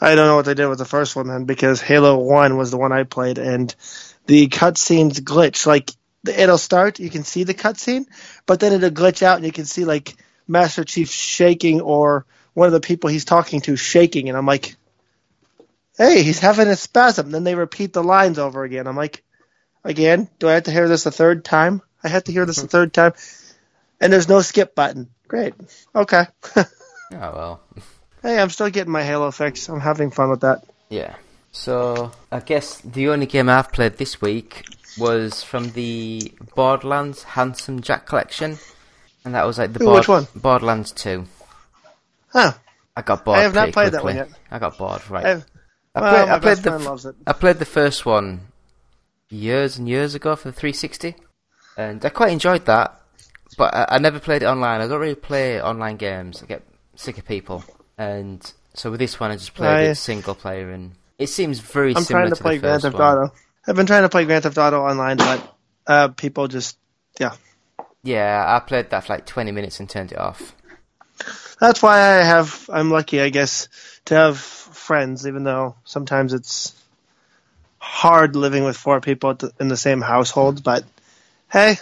I 0.00 0.14
don't 0.14 0.26
know 0.26 0.36
what 0.36 0.44
they 0.46 0.54
did 0.54 0.68
with 0.68 0.78
the 0.78 0.84
first 0.84 1.16
one 1.16 1.28
then, 1.28 1.44
because 1.44 1.80
Halo 1.80 2.18
One 2.18 2.56
was 2.56 2.70
the 2.70 2.76
one 2.76 2.92
I 2.92 3.04
played, 3.04 3.38
and 3.38 3.74
the 4.26 4.48
cutscenes 4.48 5.20
glitch. 5.20 5.66
Like 5.66 5.90
it'll 6.26 6.58
start, 6.58 6.98
you 6.98 7.10
can 7.10 7.24
see 7.24 7.44
the 7.44 7.54
cutscene, 7.54 8.06
but 8.46 8.60
then 8.60 8.72
it'll 8.72 8.90
glitch 8.90 9.22
out, 9.22 9.36
and 9.36 9.44
you 9.44 9.52
can 9.52 9.66
see 9.66 9.84
like 9.84 10.16
Master 10.48 10.84
Chief 10.84 11.10
shaking 11.10 11.80
or 11.80 12.24
one 12.54 12.66
of 12.66 12.72
the 12.72 12.80
people 12.80 13.10
he's 13.10 13.24
talking 13.24 13.60
to 13.62 13.76
shaking, 13.76 14.28
and 14.28 14.36
I'm 14.36 14.46
like, 14.46 14.76
"Hey, 15.98 16.22
he's 16.22 16.38
having 16.38 16.68
a 16.68 16.76
spasm." 16.76 17.30
Then 17.30 17.44
they 17.44 17.54
repeat 17.54 17.92
the 17.92 18.02
lines 18.02 18.38
over 18.38 18.64
again. 18.64 18.86
I'm 18.86 18.96
like, 18.96 19.22
"Again? 19.84 20.28
Do 20.38 20.48
I 20.48 20.54
have 20.54 20.64
to 20.64 20.72
hear 20.72 20.88
this 20.88 21.06
a 21.06 21.10
third 21.10 21.44
time? 21.44 21.82
I 22.02 22.08
have 22.08 22.24
to 22.24 22.32
hear 22.32 22.46
this 22.46 22.58
a 22.58 22.62
mm-hmm. 22.62 22.68
third 22.68 22.92
time." 22.92 23.12
And 24.00 24.12
there's 24.12 24.28
no 24.28 24.40
skip 24.42 24.74
button. 24.74 25.08
Great. 25.28 25.54
Okay. 25.94 26.26
Oh 27.12 27.18
well. 27.18 27.60
hey, 28.22 28.38
I'm 28.38 28.50
still 28.50 28.68
getting 28.68 28.92
my 28.92 29.04
Halo 29.04 29.30
fix. 29.30 29.68
I'm 29.68 29.78
having 29.78 30.10
fun 30.10 30.30
with 30.30 30.40
that. 30.40 30.64
Yeah. 30.88 31.14
So 31.52 32.12
I 32.32 32.40
guess 32.40 32.80
the 32.80 33.08
only 33.10 33.26
game 33.26 33.48
I've 33.48 33.72
played 33.72 33.96
this 33.96 34.20
week 34.20 34.66
was 34.98 35.42
from 35.42 35.70
the 35.70 36.32
Borderlands 36.54 37.22
Handsome 37.22 37.80
Jack 37.80 38.06
collection, 38.06 38.58
and 39.24 39.34
that 39.34 39.46
was 39.46 39.58
like 39.58 39.72
the 39.72 39.84
Ooh, 39.84 39.94
which 39.94 40.08
one? 40.08 40.26
Borderlands 40.34 40.92
Two. 40.92 41.26
Huh. 42.28 42.52
I 42.96 43.02
got 43.02 43.24
bored. 43.24 43.38
I 43.38 43.42
have 43.42 43.54
not 43.54 43.72
played 43.72 43.92
that 43.92 44.02
one 44.02 44.16
yet. 44.16 44.28
I 44.50 44.58
got 44.58 44.76
bored. 44.76 45.08
Right. 45.08 45.44
I've- 45.96 46.04
well, 46.04 46.26
played, 46.26 46.34
I 46.34 46.38
played 46.38 46.58
the. 46.58 47.14
I 47.26 47.32
played 47.32 47.58
the 47.58 47.64
first 47.64 48.06
one 48.06 48.40
years 49.28 49.76
and 49.78 49.88
years 49.88 50.14
ago 50.14 50.36
for 50.36 50.48
the 50.48 50.52
360, 50.52 51.16
and 51.76 52.04
I 52.04 52.08
quite 52.10 52.32
enjoyed 52.32 52.66
that. 52.66 53.00
but 53.58 53.74
I, 53.74 53.86
I 53.96 53.98
never 53.98 54.20
played 54.20 54.42
it 54.42 54.46
online. 54.46 54.80
I 54.80 54.86
don't 54.88 55.00
really 55.00 55.14
play 55.14 55.60
online 55.62 55.96
games. 55.96 56.42
I 56.42 56.46
get 56.46 56.62
sick 56.96 57.18
of 57.18 57.24
people, 57.26 57.64
and 57.98 58.40
so 58.74 58.90
with 58.90 59.00
this 59.00 59.18
one, 59.18 59.30
I 59.30 59.36
just 59.36 59.54
played 59.54 59.68
I- 59.88 59.90
it 59.90 59.94
single 59.96 60.34
player, 60.34 60.70
and 60.70 60.92
it 61.18 61.28
seems 61.28 61.60
very 61.60 61.94
I'm 61.94 62.02
similar 62.04 62.24
trying 62.26 62.30
to 62.30 62.36
to 62.36 62.42
play 62.42 62.58
Grand 62.58 62.82
Theft 62.82 62.94
one. 62.98 63.02
Auto. 63.18 63.32
I've 63.66 63.74
been 63.76 63.86
trying 63.86 64.02
to 64.02 64.08
play 64.08 64.24
Grand 64.26 64.42
Theft 64.44 64.58
Auto 64.58 64.80
online, 64.82 65.16
but 65.16 65.56
uh, 65.86 66.08
people 66.08 66.46
just 66.48 66.76
yeah. 67.18 67.34
Yeah, 68.02 68.44
I 68.46 68.60
played 68.60 68.90
that 68.90 69.04
for 69.04 69.14
like 69.14 69.26
20 69.26 69.50
minutes 69.50 69.80
and 69.80 69.88
turned 69.90 70.12
it 70.12 70.18
off. 70.18 70.54
That's 71.58 71.82
why 71.82 71.98
I 71.98 72.22
have. 72.22 72.68
I'm 72.72 72.90
lucky, 72.90 73.20
I 73.20 73.30
guess, 73.30 73.68
to 74.04 74.14
have 74.14 74.65
friends, 74.86 75.26
even 75.26 75.42
though 75.42 75.74
sometimes 75.84 76.32
it's 76.32 76.74
hard 77.78 78.36
living 78.36 78.64
with 78.64 78.76
four 78.76 79.00
people 79.00 79.36
in 79.60 79.68
the 79.68 79.76
same 79.76 80.00
household. 80.00 80.62
But 80.62 80.84
hey, 81.50 81.76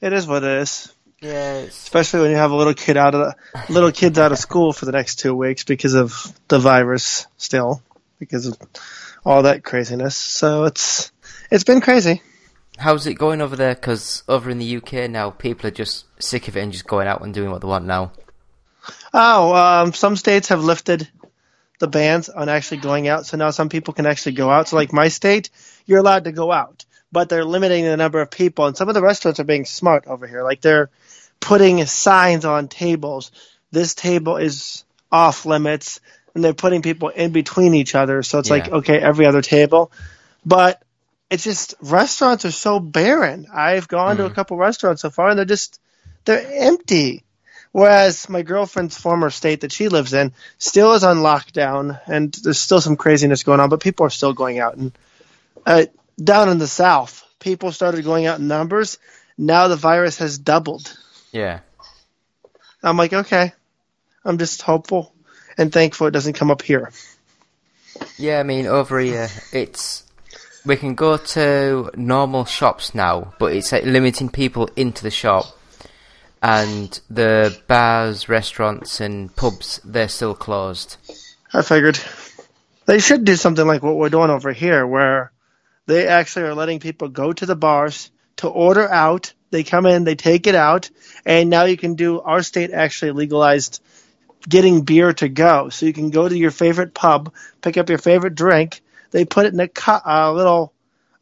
it 0.00 0.12
is 0.12 0.26
what 0.26 0.42
it 0.42 0.62
is. 0.62 0.92
Yeah, 1.20 1.56
Especially 1.58 2.20
when 2.20 2.30
you 2.30 2.38
have 2.38 2.50
a 2.50 2.56
little 2.56 2.74
kid 2.74 2.96
out 2.96 3.14
of 3.14 3.20
the, 3.20 3.72
little 3.72 3.92
kids 3.92 4.18
out 4.18 4.32
of 4.32 4.38
school 4.38 4.72
for 4.72 4.86
the 4.86 4.92
next 4.92 5.16
two 5.16 5.34
weeks 5.34 5.64
because 5.64 5.94
of 5.94 6.14
the 6.48 6.58
virus 6.58 7.26
still, 7.36 7.82
because 8.18 8.46
of 8.46 8.56
all 9.24 9.42
that 9.42 9.62
craziness. 9.62 10.16
So 10.16 10.64
it's 10.64 11.12
it's 11.50 11.64
been 11.64 11.82
crazy. 11.82 12.22
how's 12.78 13.06
it 13.06 13.14
going 13.14 13.42
over 13.42 13.54
there? 13.54 13.74
Because 13.74 14.22
over 14.28 14.50
in 14.50 14.58
the 14.58 14.76
UK 14.76 15.10
now, 15.10 15.30
people 15.30 15.68
are 15.68 15.72
just 15.72 16.06
sick 16.22 16.48
of 16.48 16.56
it 16.56 16.62
and 16.62 16.72
just 16.72 16.86
going 16.86 17.06
out 17.06 17.22
and 17.22 17.34
doing 17.34 17.50
what 17.50 17.60
they 17.60 17.68
want 17.68 17.84
now. 17.84 18.12
Oh, 19.12 19.54
um, 19.54 19.92
some 19.92 20.16
states 20.16 20.48
have 20.48 20.64
lifted 20.64 21.06
the 21.80 21.88
bans 21.88 22.28
on 22.28 22.48
actually 22.48 22.76
going 22.78 23.08
out, 23.08 23.26
so 23.26 23.36
now 23.36 23.50
some 23.50 23.68
people 23.68 23.92
can 23.92 24.06
actually 24.06 24.32
go 24.32 24.48
out. 24.48 24.68
So, 24.68 24.76
like 24.76 24.92
my 24.92 25.08
state, 25.08 25.50
you're 25.86 25.98
allowed 25.98 26.24
to 26.24 26.32
go 26.32 26.52
out, 26.52 26.84
but 27.10 27.28
they're 27.28 27.44
limiting 27.44 27.84
the 27.84 27.96
number 27.96 28.20
of 28.20 28.30
people. 28.30 28.66
And 28.66 28.76
some 28.76 28.88
of 28.88 28.94
the 28.94 29.02
restaurants 29.02 29.40
are 29.40 29.44
being 29.44 29.64
smart 29.64 30.06
over 30.06 30.26
here. 30.26 30.44
Like 30.44 30.60
they're 30.60 30.90
putting 31.40 31.84
signs 31.86 32.44
on 32.44 32.68
tables. 32.68 33.32
This 33.72 33.94
table 33.94 34.36
is 34.36 34.84
off 35.10 35.46
limits, 35.46 36.00
and 36.34 36.44
they're 36.44 36.54
putting 36.54 36.82
people 36.82 37.08
in 37.08 37.32
between 37.32 37.74
each 37.74 37.94
other. 37.94 38.22
So 38.22 38.38
it's 38.38 38.50
like 38.50 38.68
okay, 38.68 38.98
every 39.00 39.26
other 39.26 39.42
table, 39.42 39.90
but 40.44 40.82
it's 41.30 41.44
just 41.44 41.74
restaurants 41.80 42.44
are 42.44 42.50
so 42.50 42.78
barren. 42.78 43.46
I've 43.52 43.88
gone 43.88 44.18
to 44.18 44.24
mm. 44.24 44.30
a 44.30 44.34
couple 44.34 44.58
restaurants 44.58 45.02
so 45.02 45.10
far, 45.10 45.30
and 45.30 45.38
they're 45.38 45.46
just 45.46 45.80
they're 46.26 46.44
empty. 46.68 47.24
Whereas 47.72 48.28
my 48.28 48.42
girlfriend's 48.42 48.98
former 48.98 49.30
state 49.30 49.60
that 49.60 49.72
she 49.72 49.88
lives 49.88 50.12
in 50.12 50.32
still 50.58 50.94
is 50.94 51.04
on 51.04 51.18
lockdown, 51.18 52.00
and 52.06 52.32
there's 52.32 52.58
still 52.58 52.80
some 52.80 52.96
craziness 52.96 53.44
going 53.44 53.60
on, 53.60 53.68
but 53.68 53.80
people 53.80 54.06
are 54.06 54.10
still 54.10 54.32
going 54.32 54.58
out. 54.58 54.76
And 54.76 54.92
uh, 55.64 55.86
down 56.22 56.48
in 56.48 56.58
the 56.58 56.66
south, 56.66 57.24
people 57.38 57.70
started 57.70 58.04
going 58.04 58.26
out 58.26 58.40
in 58.40 58.48
numbers. 58.48 58.98
Now 59.38 59.68
the 59.68 59.76
virus 59.76 60.18
has 60.18 60.38
doubled. 60.38 60.96
Yeah. 61.30 61.60
I'm 62.82 62.96
like, 62.96 63.12
okay, 63.12 63.52
I'm 64.24 64.38
just 64.38 64.62
hopeful 64.62 65.14
and 65.56 65.72
thankful 65.72 66.06
it 66.06 66.12
doesn't 66.12 66.32
come 66.32 66.50
up 66.50 66.62
here. 66.62 66.90
Yeah, 68.16 68.40
I 68.40 68.42
mean, 68.42 68.66
over 68.66 68.98
here, 68.98 69.28
it's. 69.52 70.04
We 70.64 70.76
can 70.76 70.94
go 70.94 71.16
to 71.16 71.90
normal 71.96 72.44
shops 72.44 72.94
now, 72.94 73.32
but 73.38 73.54
it's 73.54 73.72
like 73.72 73.84
limiting 73.84 74.28
people 74.28 74.68
into 74.76 75.02
the 75.02 75.10
shop. 75.10 75.46
And 76.42 76.98
the 77.10 77.56
bars, 77.66 78.28
restaurants, 78.28 79.00
and 79.00 79.34
pubs, 79.36 79.80
they're 79.84 80.08
still 80.08 80.34
closed. 80.34 80.96
I 81.52 81.62
figured 81.62 81.98
they 82.86 82.98
should 82.98 83.24
do 83.24 83.36
something 83.36 83.66
like 83.66 83.82
what 83.82 83.96
we're 83.96 84.08
doing 84.08 84.30
over 84.30 84.52
here, 84.52 84.86
where 84.86 85.32
they 85.86 86.06
actually 86.06 86.46
are 86.46 86.54
letting 86.54 86.80
people 86.80 87.08
go 87.08 87.32
to 87.32 87.46
the 87.46 87.56
bars 87.56 88.10
to 88.36 88.48
order 88.48 88.88
out. 88.88 89.34
They 89.50 89.64
come 89.64 89.84
in, 89.84 90.04
they 90.04 90.14
take 90.14 90.46
it 90.46 90.54
out, 90.54 90.90
and 91.26 91.50
now 91.50 91.64
you 91.64 91.76
can 91.76 91.94
do. 91.94 92.20
Our 92.20 92.42
state 92.42 92.70
actually 92.70 93.10
legalized 93.12 93.82
getting 94.48 94.82
beer 94.82 95.12
to 95.14 95.28
go, 95.28 95.68
so 95.68 95.84
you 95.84 95.92
can 95.92 96.10
go 96.10 96.28
to 96.28 96.36
your 96.36 96.50
favorite 96.50 96.94
pub, 96.94 97.34
pick 97.60 97.76
up 97.76 97.88
your 97.88 97.98
favorite 97.98 98.34
drink. 98.34 98.80
They 99.10 99.24
put 99.24 99.46
it 99.46 99.52
in 99.52 99.60
a, 99.60 99.68
cu- 99.68 99.90
uh, 99.90 100.30
a 100.30 100.32
little 100.32 100.72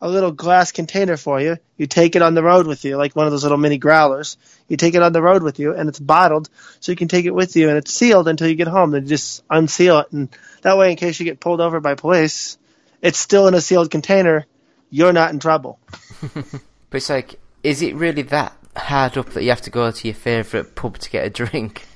a 0.01 0.09
little 0.09 0.31
glass 0.31 0.73
container 0.73 1.17
for 1.17 1.41
you. 1.41 1.57
You 1.77 1.87
take 1.87 2.17
it 2.17 2.23
on 2.23 2.35
the 2.35 2.43
road 2.43 2.67
with 2.67 2.85
you, 2.85 2.97
like 2.97 3.17
one 3.17 3.27
of 3.27 3.33
those 3.33 3.43
little 3.43 3.59
mini 3.59 3.79
growlers. 3.79 4.37
You 4.69 4.77
take 4.77 4.95
it 4.95 5.03
on 5.03 5.13
the 5.13 5.23
road 5.23 5.43
with 5.43 5.59
you, 5.59 5.75
and 5.75 5.89
it's 5.89 5.99
bottled, 5.99 6.49
so 6.81 6.93
you 6.93 6.97
can 6.97 7.09
take 7.09 7.25
it 7.25 7.35
with 7.35 7.57
you, 7.57 7.69
and 7.69 7.79
it's 7.79 7.93
sealed 7.93 8.29
until 8.29 8.49
you 8.49 8.55
get 8.55 8.69
home. 8.69 8.91
Then 8.91 9.03
you 9.03 9.09
just 9.09 9.43
unseal 9.51 10.01
it, 10.01 10.13
and 10.13 10.29
that 10.63 10.79
way, 10.79 10.91
in 10.91 10.97
case 10.97 11.19
you 11.19 11.25
get 11.25 11.41
pulled 11.41 11.61
over 11.61 11.81
by 11.81 11.95
police, 11.95 12.59
it's 13.03 13.19
still 13.19 13.49
in 13.49 13.55
a 13.55 13.61
sealed 13.61 13.91
container. 13.91 14.47
You're 14.91 15.13
not 15.13 15.33
in 15.33 15.39
trouble. 15.39 15.79
But 16.91 16.99
it's 16.99 17.11
like, 17.11 17.39
is 17.63 17.83
it 17.83 17.95
really 17.97 18.23
that 18.23 18.57
hard 18.77 19.19
up 19.19 19.31
that 19.31 19.43
you 19.43 19.51
have 19.51 19.63
to 19.63 19.71
go 19.71 19.91
to 19.91 20.09
your 20.09 20.15
favourite 20.15 20.75
pub 20.75 20.99
to 20.99 21.11
get 21.11 21.27
a 21.27 21.31
drink? 21.31 21.87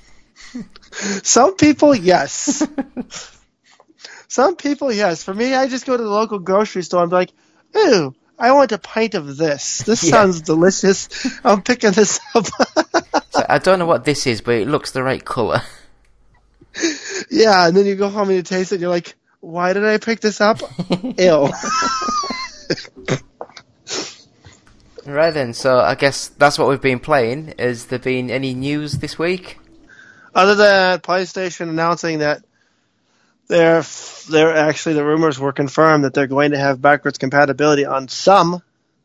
Some 0.92 1.56
people, 1.56 1.94
yes. 1.94 2.66
Some 4.28 4.56
people, 4.56 4.92
yes. 4.92 5.22
For 5.22 5.32
me, 5.32 5.54
I 5.54 5.68
just 5.68 5.86
go 5.86 5.96
to 5.96 6.02
the 6.02 6.08
local 6.08 6.38
grocery 6.38 6.82
store 6.82 7.02
and 7.02 7.10
be 7.10 7.16
like, 7.16 7.32
ooh, 7.76 8.14
I 8.38 8.52
want 8.52 8.72
a 8.72 8.78
pint 8.78 9.14
of 9.14 9.36
this. 9.36 9.78
This 9.78 10.02
Yeah. 10.04 10.10
sounds 10.10 10.40
delicious. 10.42 11.08
I'm 11.44 11.62
picking 11.62 11.92
this 11.92 12.18
up. 12.34 12.46
So 13.30 13.46
I 13.48 13.58
don't 13.58 13.78
know 13.78 13.86
what 13.86 14.04
this 14.04 14.26
is, 14.26 14.40
but 14.40 14.54
it 14.56 14.68
looks 14.68 14.90
the 14.90 15.02
right 15.02 15.24
colour. 15.24 15.62
yeah, 17.30 17.66
and 17.68 17.76
then 17.76 17.86
you 17.86 17.94
go 17.96 18.08
home 18.08 18.28
and 18.28 18.36
you 18.36 18.42
taste 18.42 18.72
it 18.72 18.76
and 18.76 18.82
you're 18.82 18.90
like, 18.90 19.14
why 19.40 19.72
did 19.72 19.84
I 19.84 19.98
pick 19.98 20.20
this 20.20 20.40
up? 20.40 20.60
Ew. 21.18 21.50
right 25.06 25.32
then, 25.34 25.52
so 25.52 25.78
I 25.78 25.94
guess 25.94 26.28
that's 26.28 26.58
what 26.58 26.68
we've 26.68 26.80
been 26.80 27.00
playing. 27.00 27.54
Has 27.58 27.86
there 27.86 27.98
been 27.98 28.30
any 28.30 28.54
news 28.54 28.98
this 28.98 29.18
week? 29.18 29.58
Other 30.34 30.54
than 30.54 31.00
PlayStation 31.00 31.68
announcing 31.68 32.20
that 32.20 32.42
they're, 33.52 33.84
they're 34.30 34.56
actually, 34.56 34.94
the 34.94 35.04
rumors 35.04 35.38
were 35.38 35.52
confirmed 35.52 36.04
that 36.04 36.14
they're 36.14 36.26
going 36.26 36.52
to 36.52 36.58
have 36.58 36.80
backwards 36.80 37.18
compatibility 37.18 37.84
on 37.84 38.08
some 38.08 38.62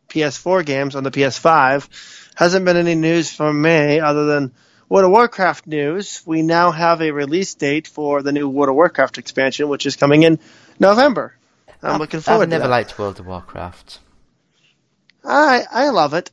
PS4 0.08 0.66
games 0.66 0.96
on 0.96 1.04
the 1.04 1.12
PS5. 1.12 1.88
Hasn't 2.36 2.66
been 2.66 2.78
any 2.78 2.96
news 2.96 3.32
from 3.32 3.62
me 3.62 4.00
other 4.00 4.26
than 4.26 4.54
World 4.88 5.06
of 5.06 5.12
Warcraft 5.12 5.68
news. 5.68 6.24
We 6.26 6.44
now 6.44 6.72
have 6.72 7.02
a 7.02 7.12
release 7.12 7.56
date 7.56 7.88
for 7.88 8.22
the 8.22 8.32
new 8.32 8.48
World 8.48 8.70
of 8.70 8.76
Warcraft 8.76 9.18
expansion, 9.18 9.68
which 9.68 9.86
is 9.86 9.98
coming 9.98 10.24
in 10.24 10.40
November. 10.80 11.36
I'm 11.84 12.00
looking 12.00 12.22
forward 12.22 12.50
to 12.50 12.56
I've 12.56 12.62
never 12.62 12.70
liked 12.70 12.98
World 12.98 13.20
of 13.20 13.28
Warcraft. 13.28 14.00
I 15.26 15.64
I 15.70 15.90
love 15.90 16.14
it. 16.14 16.32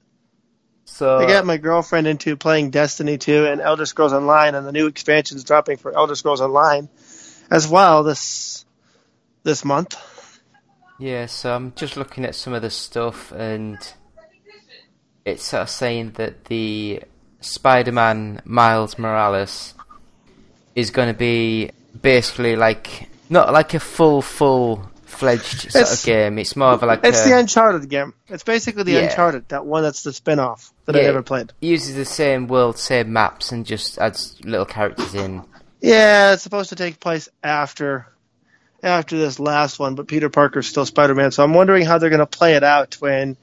So 0.85 1.17
I 1.17 1.27
got 1.27 1.45
my 1.45 1.57
girlfriend 1.57 2.07
into 2.07 2.37
playing 2.37 2.71
Destiny 2.71 3.19
2 3.19 3.47
and 3.47 3.61
Elder 3.61 3.87
Scrolls 3.87 4.13
Online, 4.13 4.55
and 4.55 4.67
the 4.67 4.73
new 4.73 4.87
expansions 4.87 5.43
dropping 5.43 5.79
for 5.79 5.93
Elder 5.93 6.15
Scrolls 6.15 6.41
Online 6.41 6.89
as 7.51 7.67
well 7.69 8.03
this 8.03 8.65
this 9.43 9.65
month. 9.65 9.97
Yeah, 10.99 11.27
so 11.27 11.55
I'm 11.55 11.73
just 11.75 11.97
looking 11.97 12.25
at 12.25 12.35
some 12.35 12.53
of 12.55 12.63
the 12.63 12.71
stuff, 12.71 13.33
and 13.33 13.77
it's 15.25 15.45
sort 15.45 15.63
of 15.63 15.71
saying 15.71 16.13
that 16.13 16.45
the 16.47 17.03
Spider-Man 17.41 18.41
Miles 18.45 18.99
Morales 18.99 19.75
is 20.75 20.91
going 20.91 21.09
to 21.09 21.19
be 21.19 21.71
basically 22.01 22.57
like 22.57 23.09
not 23.29 23.53
like 23.53 23.75
a 23.75 23.81
full, 23.81 24.23
full 24.23 24.89
fledged 25.05 25.71
sort 25.73 25.83
It's- 25.83 26.01
of 26.01 26.07
game. 26.07 26.39
It's 26.39 26.57
more 26.57 26.71
of 26.73 26.83
a, 26.83 26.87
like 26.87 27.01
It's 27.05 27.25
a, 27.25 27.29
the 27.29 27.39
Uncharted 27.39 27.89
game. 27.89 28.15
It's 28.29 28.43
basically 28.45 28.83
the 28.85 28.93
Yeah. 28.93 28.99
Uncharted, 29.11 29.49
that 29.49 29.65
one 29.67 29.83
that's 29.83 30.03
the 30.03 30.13
spin-off 30.13 30.73
that 30.87 30.97
I 30.97 31.01
Yeah. 31.01 31.07
never 31.07 31.23
played. 31.23 31.53
uses 31.61 31.95
the 31.97 32.05
same 32.05 32.47
world, 32.49 32.79
same 32.79 33.13
maps, 33.13 33.53
and 33.53 33.65
just 33.65 33.99
adds 33.99 34.37
little 34.45 34.67
characters 34.67 35.15
in. 35.15 35.43
Yeah, 35.85 36.33
it's 36.33 36.43
supposed 36.43 36.71
to 36.71 36.77
take 36.77 36.99
place 36.99 37.29
after 37.43 38.07
after 38.83 39.19
this 39.19 39.39
last 39.39 39.79
one, 39.79 39.97
but 39.97 40.09
Peter 40.09 40.31
Parker's 40.31 40.67
still 40.67 40.87
Spider-Man, 40.87 41.31
so 41.31 41.45
I'm 41.45 41.53
wondering 41.53 41.85
how 41.85 41.99
they're 41.99 42.09
going 42.09 42.21
to 42.21 42.27
play 42.27 42.55
it 42.55 42.65
out 42.65 42.95
when 43.01 43.37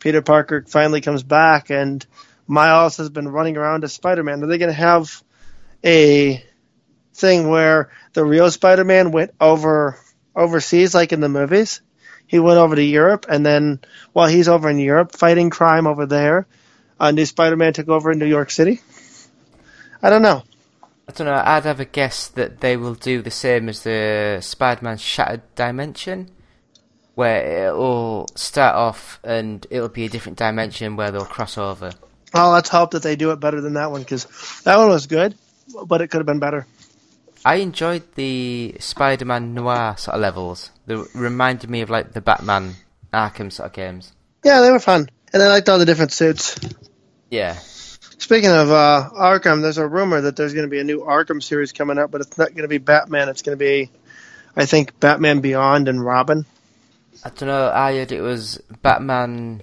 Peter 0.00 0.20
Parker 0.20 0.64
finally 0.66 1.00
comes 1.00 1.22
back 1.22 1.70
and 1.70 2.04
Miles 2.48 2.96
has 2.96 3.10
been 3.10 3.28
running 3.28 3.56
around 3.56 3.84
as 3.84 3.92
Spider-Man. 3.92 4.42
Are 4.42 4.46
they 4.48 4.58
going 4.58 4.72
to 4.72 4.76
have 4.76 5.22
a 5.84 6.44
thing 7.12 7.48
where 7.48 7.92
the 8.12 8.24
real 8.24 8.50
Spider-Man 8.50 9.12
went 9.12 9.30
over 9.40 9.96
overseas 10.34 10.96
like 10.96 11.12
in 11.12 11.20
the 11.20 11.28
movies? 11.28 11.80
He 12.26 12.40
went 12.40 12.58
over 12.58 12.74
to 12.74 12.82
Europe 12.82 13.26
and 13.28 13.46
then 13.46 13.78
while 14.12 14.26
he's 14.26 14.48
over 14.48 14.68
in 14.68 14.80
Europe 14.80 15.12
fighting 15.12 15.48
crime 15.48 15.86
over 15.86 16.06
there, 16.06 16.48
a 16.98 17.12
new 17.12 17.24
Spider-Man 17.24 17.72
took 17.72 17.88
over 17.88 18.10
in 18.10 18.18
New 18.18 18.26
York 18.26 18.50
City? 18.50 18.80
I 20.02 20.10
don't 20.10 20.22
know. 20.22 20.42
I 21.06 21.12
don't 21.12 21.26
know. 21.26 21.42
I'd 21.44 21.64
have 21.64 21.80
a 21.80 21.84
guess 21.84 22.28
that 22.28 22.60
they 22.60 22.76
will 22.76 22.94
do 22.94 23.20
the 23.20 23.30
same 23.30 23.68
as 23.68 23.82
the 23.82 24.38
Spider-Man 24.40 24.96
Shattered 24.96 25.42
Dimension, 25.54 26.30
where 27.14 27.68
it'll 27.68 28.26
start 28.34 28.74
off 28.74 29.20
and 29.22 29.66
it'll 29.70 29.88
be 29.88 30.06
a 30.06 30.08
different 30.08 30.38
dimension 30.38 30.96
where 30.96 31.10
they'll 31.10 31.24
cross 31.24 31.58
over. 31.58 31.92
Well, 32.32 32.50
let's 32.50 32.70
hope 32.70 32.92
that 32.92 33.02
they 33.02 33.16
do 33.16 33.30
it 33.32 33.40
better 33.40 33.60
than 33.60 33.74
that 33.74 33.90
one 33.90 34.00
because 34.02 34.26
that 34.64 34.78
one 34.78 34.88
was 34.88 35.06
good, 35.06 35.36
but 35.86 36.00
it 36.00 36.08
could 36.08 36.18
have 36.18 36.26
been 36.26 36.40
better. 36.40 36.66
I 37.44 37.56
enjoyed 37.56 38.02
the 38.14 38.74
Spider-Man 38.80 39.52
Noir 39.52 39.96
sort 39.98 40.14
of 40.14 40.22
levels. 40.22 40.70
They 40.86 40.96
reminded 41.14 41.68
me 41.68 41.82
of 41.82 41.90
like 41.90 42.12
the 42.12 42.22
Batman 42.22 42.74
Arkham 43.12 43.52
sort 43.52 43.68
of 43.68 43.74
games. 43.74 44.12
Yeah, 44.42 44.62
they 44.62 44.72
were 44.72 44.80
fun, 44.80 45.08
and 45.32 45.42
I 45.42 45.48
liked 45.48 45.68
all 45.68 45.78
the 45.78 45.84
different 45.84 46.12
suits. 46.12 46.58
Yeah. 47.30 47.58
Speaking 48.18 48.50
of 48.50 48.70
uh, 48.70 49.10
Arkham, 49.12 49.60
there's 49.62 49.78
a 49.78 49.86
rumor 49.86 50.20
that 50.22 50.36
there's 50.36 50.54
going 50.54 50.66
to 50.66 50.70
be 50.70 50.80
a 50.80 50.84
new 50.84 51.00
Arkham 51.00 51.42
series 51.42 51.72
coming 51.72 51.98
up, 51.98 52.10
but 52.10 52.20
it's 52.20 52.38
not 52.38 52.50
going 52.50 52.62
to 52.62 52.68
be 52.68 52.78
Batman. 52.78 53.28
It's 53.28 53.42
going 53.42 53.58
to 53.58 53.62
be, 53.62 53.90
I 54.56 54.66
think, 54.66 54.98
Batman 55.00 55.40
Beyond 55.40 55.88
and 55.88 56.04
Robin. 56.04 56.46
I 57.24 57.30
don't 57.30 57.48
know. 57.48 57.70
I 57.70 57.96
heard 57.96 58.12
it 58.12 58.20
was 58.20 58.60
Batman 58.82 59.62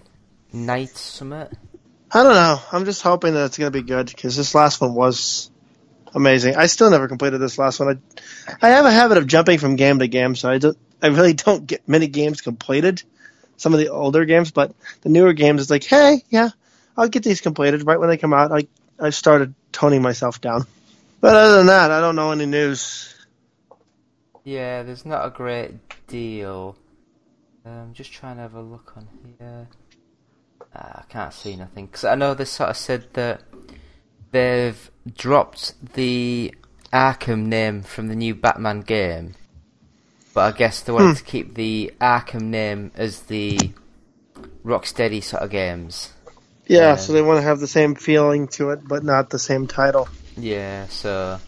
Night 0.53 0.89
Summit. 0.89 1.51
I 2.11 2.23
don't 2.23 2.33
know. 2.33 2.59
I'm 2.71 2.85
just 2.85 3.01
hoping 3.01 3.33
that 3.33 3.45
it's 3.45 3.57
going 3.57 3.71
to 3.71 3.77
be 3.77 3.87
good 3.87 4.07
because 4.07 4.35
this 4.35 4.53
last 4.53 4.81
one 4.81 4.93
was 4.93 5.49
amazing. 6.13 6.55
I 6.55 6.65
still 6.65 6.89
never 6.89 7.07
completed 7.07 7.39
this 7.39 7.57
last 7.57 7.79
one. 7.79 8.01
I, 8.47 8.67
I 8.67 8.69
have 8.71 8.85
a 8.85 8.91
habit 8.91 9.17
of 9.17 9.27
jumping 9.27 9.59
from 9.59 9.77
game 9.77 9.99
to 9.99 10.07
game, 10.07 10.35
so 10.35 10.49
I 10.49 10.57
don't. 10.57 10.77
I 11.01 11.07
really 11.07 11.33
don't 11.33 11.65
get 11.65 11.87
many 11.87 12.07
games 12.07 12.41
completed. 12.41 13.01
Some 13.57 13.73
of 13.73 13.79
the 13.79 13.89
older 13.89 14.25
games, 14.25 14.51
but 14.51 14.73
the 15.01 15.09
newer 15.09 15.33
games, 15.33 15.61
it's 15.61 15.71
like, 15.71 15.83
hey, 15.83 16.23
yeah, 16.29 16.49
I'll 16.97 17.09
get 17.09 17.23
these 17.23 17.41
completed 17.41 17.85
right 17.85 17.99
when 17.99 18.09
they 18.09 18.17
come 18.17 18.33
out. 18.33 18.51
I 18.51 18.67
I 18.99 19.09
started 19.09 19.53
toning 19.71 20.01
myself 20.01 20.41
down. 20.41 20.65
But 21.21 21.35
other 21.35 21.57
than 21.57 21.67
that, 21.67 21.91
I 21.91 21.99
don't 22.01 22.15
know 22.15 22.31
any 22.31 22.45
news. 22.45 23.13
Yeah, 24.43 24.83
there's 24.83 25.05
not 25.05 25.25
a 25.25 25.29
great 25.29 25.73
deal. 26.07 26.75
I'm 27.65 27.93
just 27.93 28.11
trying 28.11 28.37
to 28.37 28.41
have 28.41 28.55
a 28.55 28.61
look 28.61 28.93
on 28.97 29.07
here. 29.37 29.67
Ah, 30.75 31.01
I 31.01 31.03
can't 31.09 31.33
see 31.33 31.55
nothing 31.55 31.85
because 31.85 32.05
I 32.05 32.15
know 32.15 32.33
they 32.33 32.45
sort 32.45 32.69
of 32.69 32.77
said 32.77 33.13
that 33.13 33.41
they've 34.31 34.89
dropped 35.13 35.93
the 35.93 36.53
Arkham 36.91 37.45
name 37.45 37.83
from 37.83 38.07
the 38.07 38.15
new 38.15 38.33
Batman 38.33 38.81
game, 38.81 39.35
but 40.33 40.53
I 40.53 40.57
guess 40.57 40.81
they 40.81 40.91
wanted 40.91 41.17
to 41.17 41.23
keep 41.23 41.55
the 41.55 41.93
Arkham 42.01 42.43
name 42.43 42.91
as 42.95 43.21
the 43.21 43.71
Rocksteady 44.65 45.23
sort 45.23 45.43
of 45.43 45.49
games. 45.51 46.13
Yeah, 46.71 46.79
Yeah. 46.91 46.95
so 46.95 47.11
they 47.13 47.21
want 47.21 47.37
to 47.39 47.43
have 47.43 47.59
the 47.59 47.67
same 47.67 47.95
feeling 47.95 48.47
to 48.55 48.69
it, 48.71 48.87
but 48.87 49.03
not 49.03 49.29
the 49.29 49.39
same 49.39 49.67
title. 49.67 50.07
Yeah, 50.37 50.87
so 50.87 51.39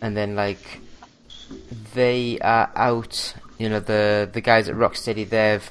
and 0.00 0.16
then 0.16 0.36
like 0.36 0.80
they 1.94 2.38
are 2.38 2.70
out. 2.76 3.34
You 3.58 3.68
know 3.68 3.80
the 3.80 4.28
the 4.32 4.40
guys 4.40 4.68
at 4.68 4.76
Rocksteady. 4.76 5.28
They've 5.28 5.68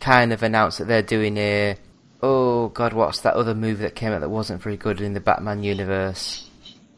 kind 0.00 0.32
of 0.32 0.42
announced 0.42 0.78
that 0.78 0.88
they're 0.88 1.02
doing 1.02 1.36
a. 1.36 1.76
Oh 2.22 2.68
God, 2.68 2.94
what's 2.94 3.20
that 3.20 3.34
other 3.34 3.54
movie 3.54 3.82
that 3.82 3.94
came 3.94 4.12
out 4.12 4.20
that 4.22 4.30
wasn't 4.30 4.62
very 4.62 4.76
good 4.78 5.00
in 5.02 5.12
the 5.12 5.20
Batman 5.20 5.62
universe? 5.62 6.48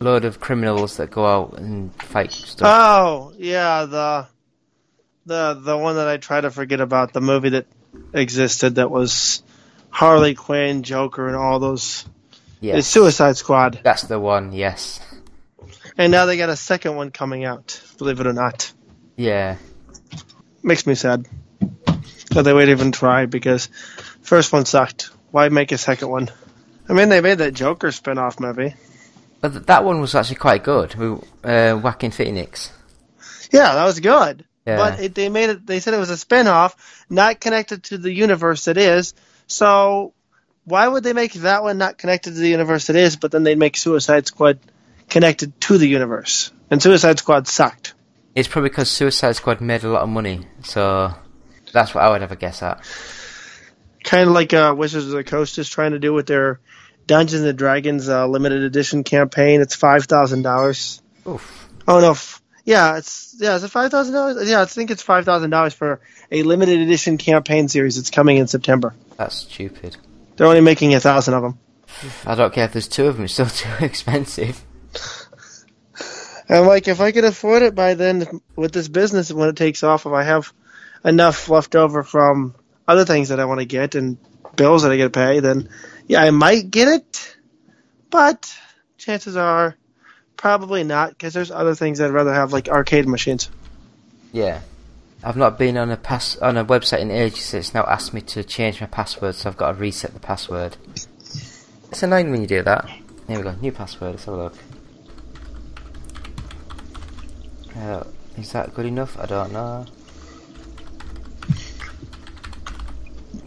A 0.00 0.04
Load 0.04 0.24
of 0.24 0.38
criminals 0.38 0.96
that 0.98 1.10
go 1.10 1.26
out 1.26 1.58
and 1.58 1.92
fight 2.00 2.30
stuff. 2.32 2.68
Oh, 2.70 3.32
yeah, 3.36 3.84
the 3.84 4.26
the 5.26 5.54
the 5.54 5.76
one 5.76 5.96
that 5.96 6.06
I 6.06 6.18
try 6.18 6.40
to 6.40 6.50
forget 6.52 6.80
about, 6.80 7.12
the 7.12 7.20
movie 7.20 7.48
that 7.50 7.66
existed 8.14 8.76
that 8.76 8.90
was 8.92 9.42
Harley 9.90 10.34
Quinn, 10.34 10.82
Joker, 10.82 11.26
and 11.26 11.36
all 11.36 11.58
those. 11.58 12.04
yeah, 12.60 12.76
It's 12.76 12.86
Suicide 12.86 13.36
Squad, 13.36 13.80
that's 13.82 14.02
the 14.02 14.18
one. 14.20 14.52
Yes. 14.52 15.00
and 15.96 16.12
now 16.12 16.26
they 16.26 16.36
got 16.36 16.48
a 16.50 16.56
second 16.56 16.96
one 16.96 17.10
coming 17.10 17.44
out. 17.44 17.80
Believe 17.98 18.20
it 18.20 18.26
or 18.26 18.32
not, 18.32 18.72
Yeah. 19.16 19.56
makes 20.62 20.86
me 20.86 20.94
sad 20.94 21.26
that 22.30 22.42
they 22.42 22.52
would 22.52 22.68
even 22.68 22.92
try 22.92 23.26
because 23.26 23.68
first 24.22 24.52
one 24.52 24.64
sucked. 24.66 25.10
Why 25.30 25.48
make 25.48 25.72
a 25.72 25.78
second 25.78 26.08
one? 26.08 26.30
I 26.88 26.92
mean, 26.94 27.08
they 27.10 27.20
made 27.20 27.38
that 27.38 27.52
Joker 27.54 27.92
spin-off 27.92 28.40
movie. 28.40 28.74
But 29.40 29.52
th- 29.52 29.66
that 29.66 29.84
one 29.84 30.00
was 30.00 30.14
actually 30.14 30.36
quite 30.36 30.64
good. 30.64 30.94
With 30.94 31.22
uh, 31.44 31.78
Joaquin 31.82 32.10
Phoenix. 32.12 32.72
Yeah, 33.52 33.74
that 33.74 33.84
was 33.84 34.00
good. 34.00 34.44
Yeah. 34.66 34.76
But 34.76 35.00
it, 35.00 35.14
they 35.14 35.28
made 35.28 35.50
it. 35.50 35.66
They 35.66 35.80
said 35.80 35.94
it 35.94 35.98
was 35.98 36.10
a 36.10 36.16
spin-off, 36.16 37.04
not 37.10 37.40
connected 37.40 37.84
to 37.84 37.98
the 37.98 38.12
universe 38.12 38.68
it 38.68 38.76
is. 38.78 39.12
So 39.48 40.14
why 40.64 40.86
would 40.86 41.02
they 41.02 41.14
make 41.14 41.32
that 41.32 41.62
one 41.62 41.78
not 41.78 41.98
connected 41.98 42.34
to 42.34 42.40
the 42.40 42.48
universe 42.48 42.90
it 42.90 42.96
is, 42.96 43.16
but 43.16 43.32
then 43.32 43.42
they'd 43.42 43.58
make 43.58 43.76
Suicide 43.76 44.26
Squad 44.26 44.60
connected 45.08 45.58
to 45.62 45.78
the 45.78 45.88
universe? 45.88 46.52
And 46.70 46.82
Suicide 46.82 47.18
Squad 47.18 47.48
sucked. 47.48 47.94
It's 48.34 48.46
probably 48.46 48.68
because 48.68 48.90
Suicide 48.90 49.34
Squad 49.34 49.60
made 49.60 49.82
a 49.82 49.88
lot 49.88 50.02
of 50.02 50.08
money, 50.08 50.46
so 50.62 51.12
that's 51.72 51.94
what 51.94 52.04
I 52.04 52.10
would 52.10 52.20
have 52.20 52.30
a 52.30 52.36
guess 52.36 52.62
at. 52.62 52.84
Kind 54.04 54.28
of 54.28 54.34
like 54.34 54.52
uh, 54.52 54.74
Wizards 54.76 55.06
of 55.06 55.12
the 55.12 55.24
Coast 55.24 55.58
is 55.58 55.68
trying 55.68 55.92
to 55.92 55.98
do 55.98 56.12
with 56.12 56.26
their 56.26 56.60
Dungeons 57.06 57.42
and 57.42 57.58
Dragons 57.58 58.08
uh, 58.08 58.28
limited 58.28 58.62
edition 58.62 59.02
campaign. 59.02 59.60
It's 59.60 59.74
five 59.74 60.04
thousand 60.04 60.42
dollars. 60.42 61.02
Oh 61.26 61.40
no, 61.86 62.10
f- 62.10 62.42
yeah, 62.68 62.98
it's 62.98 63.34
yeah, 63.38 63.54
is 63.54 63.64
it 63.64 63.70
five 63.70 63.90
thousand 63.90 64.12
dollars? 64.12 64.46
Yeah, 64.46 64.60
I 64.60 64.66
think 64.66 64.90
it's 64.90 65.02
five 65.02 65.24
thousand 65.24 65.48
dollars 65.48 65.72
for 65.72 66.00
a 66.30 66.42
limited 66.42 66.80
edition 66.80 67.16
campaign 67.16 67.66
series. 67.68 67.96
It's 67.96 68.10
coming 68.10 68.36
in 68.36 68.46
September. 68.46 68.94
That's 69.16 69.36
stupid. 69.36 69.96
They're 70.36 70.46
only 70.46 70.60
making 70.60 70.92
a 70.94 71.00
thousand 71.00 71.32
of 71.32 71.42
them. 71.42 71.58
I 72.26 72.34
don't 72.34 72.52
care 72.52 72.66
if 72.66 72.74
there's 72.74 72.86
two 72.86 73.06
of 73.06 73.16
them, 73.16 73.24
it's 73.24 73.32
still 73.32 73.46
too 73.46 73.70
expensive. 73.82 74.62
And 76.46 76.66
like, 76.66 76.88
if 76.88 77.00
I 77.00 77.10
could 77.10 77.24
afford 77.24 77.62
it 77.62 77.74
by 77.74 77.94
then 77.94 78.42
with 78.54 78.72
this 78.72 78.88
business, 78.88 79.32
when 79.32 79.48
it 79.48 79.56
takes 79.56 79.82
off, 79.82 80.04
if 80.04 80.12
I 80.12 80.24
have 80.24 80.52
enough 81.02 81.48
left 81.48 81.74
over 81.74 82.02
from 82.02 82.54
other 82.86 83.06
things 83.06 83.30
that 83.30 83.40
I 83.40 83.46
want 83.46 83.60
to 83.60 83.66
get 83.66 83.94
and 83.94 84.18
bills 84.56 84.82
that 84.82 84.92
I 84.92 84.98
got 84.98 85.04
to 85.04 85.10
pay, 85.10 85.40
then 85.40 85.70
yeah, 86.06 86.20
I 86.20 86.30
might 86.32 86.70
get 86.70 86.88
it. 86.88 87.36
But 88.10 88.54
chances 88.98 89.38
are 89.38 89.74
probably 90.38 90.84
not 90.84 91.10
because 91.10 91.34
there's 91.34 91.50
other 91.50 91.74
things 91.74 92.00
I'd 92.00 92.10
rather 92.10 92.32
have, 92.32 92.54
like 92.54 92.68
arcade 92.68 93.06
machines. 93.06 93.50
Yeah. 94.32 94.62
I've 95.22 95.36
not 95.36 95.58
been 95.58 95.76
on 95.76 95.90
a 95.90 95.96
pass 95.96 96.38
on 96.38 96.56
a 96.56 96.64
website 96.64 97.00
in 97.00 97.10
ages, 97.10 97.44
so 97.44 97.58
it's 97.58 97.74
now 97.74 97.82
asked 97.82 98.14
me 98.14 98.20
to 98.22 98.44
change 98.44 98.80
my 98.80 98.86
password, 98.86 99.34
so 99.34 99.50
I've 99.50 99.56
got 99.56 99.72
to 99.72 99.78
reset 99.78 100.14
the 100.14 100.20
password. 100.20 100.76
It's 100.94 102.02
annoying 102.02 102.30
when 102.30 102.40
you 102.40 102.46
do 102.46 102.62
that. 102.62 102.88
Here 103.26 103.36
we 103.36 103.42
go, 103.42 103.54
new 103.60 103.72
password, 103.72 104.12
let's 104.12 104.24
have 104.24 104.34
a 104.34 104.36
look. 104.36 104.54
Uh, 107.76 108.04
is 108.36 108.52
that 108.52 108.74
good 108.74 108.86
enough? 108.86 109.18
I 109.18 109.26
don't 109.26 109.52
know. 109.52 109.86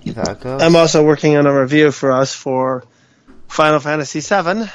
Give 0.04 0.16
that 0.16 0.30
a 0.30 0.36
go. 0.36 0.58
I'm 0.58 0.76
also 0.76 1.06
working 1.06 1.38
on 1.38 1.48
a 1.48 1.62
review 1.62 1.92
for 1.92 2.12
us 2.12 2.34
for 2.34 2.84
Final 3.48 3.80
Fantasy 3.80 4.20
VII. 4.20 4.70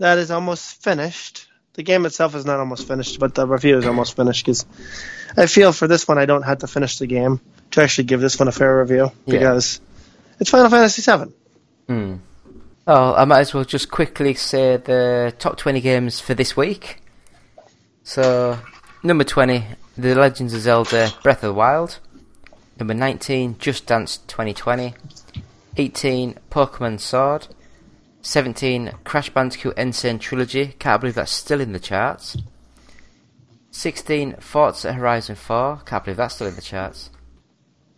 That 0.00 0.16
is 0.18 0.30
almost 0.30 0.82
finished. 0.82 1.46
The 1.74 1.82
game 1.82 2.06
itself 2.06 2.34
is 2.34 2.44
not 2.46 2.58
almost 2.58 2.88
finished, 2.88 3.20
but 3.20 3.34
the 3.34 3.46
review 3.46 3.76
is 3.78 3.86
almost 3.86 4.16
finished 4.16 4.44
because 4.44 4.64
I 5.36 5.44
feel 5.46 5.72
for 5.72 5.86
this 5.86 6.08
one 6.08 6.16
I 6.18 6.24
don't 6.26 6.42
have 6.42 6.58
to 6.60 6.66
finish 6.66 6.98
the 6.98 7.06
game 7.06 7.40
to 7.72 7.82
actually 7.82 8.04
give 8.04 8.20
this 8.20 8.38
one 8.38 8.48
a 8.48 8.52
fair 8.52 8.78
review 8.80 9.12
Yeah. 9.26 9.38
because 9.38 9.80
it's 10.40 10.50
Final 10.50 10.70
Fantasy 10.70 11.02
VII. 11.02 11.32
Hmm. 11.86 12.14
Oh, 12.86 13.14
I 13.14 13.24
might 13.26 13.40
as 13.40 13.52
well 13.54 13.64
just 13.64 13.90
quickly 13.90 14.32
say 14.34 14.78
the 14.78 15.34
top 15.38 15.58
20 15.58 15.80
games 15.82 16.18
for 16.18 16.32
this 16.34 16.56
week. 16.56 17.02
So, 18.02 18.58
number 19.02 19.22
20, 19.22 19.64
The 19.98 20.14
Legends 20.14 20.54
of 20.54 20.62
Zelda 20.62 21.12
Breath 21.22 21.44
of 21.44 21.50
the 21.50 21.54
Wild. 21.54 21.98
Number 22.78 22.94
19, 22.94 23.56
Just 23.58 23.86
Dance 23.86 24.16
2020. 24.26 24.94
18, 25.76 26.38
Pokemon 26.50 26.98
Sword. 27.00 27.48
17, 28.22 28.92
Crash 29.04 29.30
Bandicoot 29.30 29.74
N. 29.76 29.92
Sane 29.92 30.18
Trilogy. 30.18 30.74
Can't 30.78 31.00
believe 31.00 31.14
that's 31.14 31.32
still 31.32 31.60
in 31.60 31.72
the 31.72 31.78
charts. 31.78 32.36
16, 33.70 34.36
Forza 34.40 34.92
Horizon 34.92 35.36
4. 35.36 35.82
Can't 35.86 36.04
believe 36.04 36.18
that's 36.18 36.34
still 36.34 36.48
in 36.48 36.56
the 36.56 36.60
charts. 36.60 37.10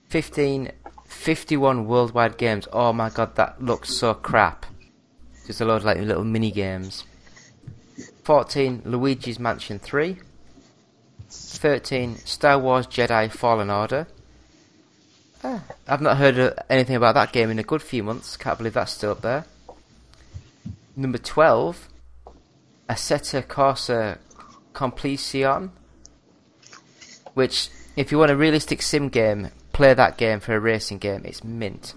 15, 0.08 0.70
51 1.06 1.87
worldwide 1.87 2.38
games. 2.38 2.68
Oh 2.72 2.92
my 2.92 3.11
god, 3.11 3.35
that 3.37 3.62
looks 3.62 3.96
so 3.96 4.14
crap. 4.14 4.66
Just 5.46 5.61
a 5.61 5.64
load 5.64 5.76
of 5.76 5.85
like 5.85 5.98
little 5.98 6.24
mini 6.24 6.50
games. 6.50 7.04
14, 8.24 8.82
Luigi's 8.85 9.38
Mansion 9.38 9.78
3. 9.78 10.18
13, 11.28 12.16
Star 12.18 12.58
Wars 12.58 12.87
Jedi 12.87 13.30
Fallen 13.30 13.70
Order. 13.70 14.06
Ah, 15.42 15.64
I've 15.88 16.00
not 16.00 16.18
heard 16.18 16.56
anything 16.68 16.94
about 16.94 17.14
that 17.14 17.32
game 17.32 17.50
in 17.50 17.58
a 17.58 17.64
good 17.64 17.82
few 17.82 18.02
months. 18.02 18.37
Can't 18.37 18.58
believe 18.58 18.74
that's 18.74 18.92
still 18.92 19.12
up 19.12 19.22
there. 19.22 19.46
Number 20.94 21.18
12, 21.18 21.88
Assetto 22.88 23.42
Corsa 23.42 24.18
Competizione. 24.74 25.70
Which, 27.35 27.70
if 27.96 28.12
you 28.12 28.18
want 28.18 28.31
a 28.31 28.37
realistic 28.37 28.83
sim 28.83 29.09
game, 29.09 29.50
play 29.72 29.94
that 29.94 30.18
game 30.18 30.40
for 30.40 30.55
a 30.55 30.61
racing 30.61 30.98
game. 30.98 31.22
It's 31.24 31.42
mint. 31.42 31.94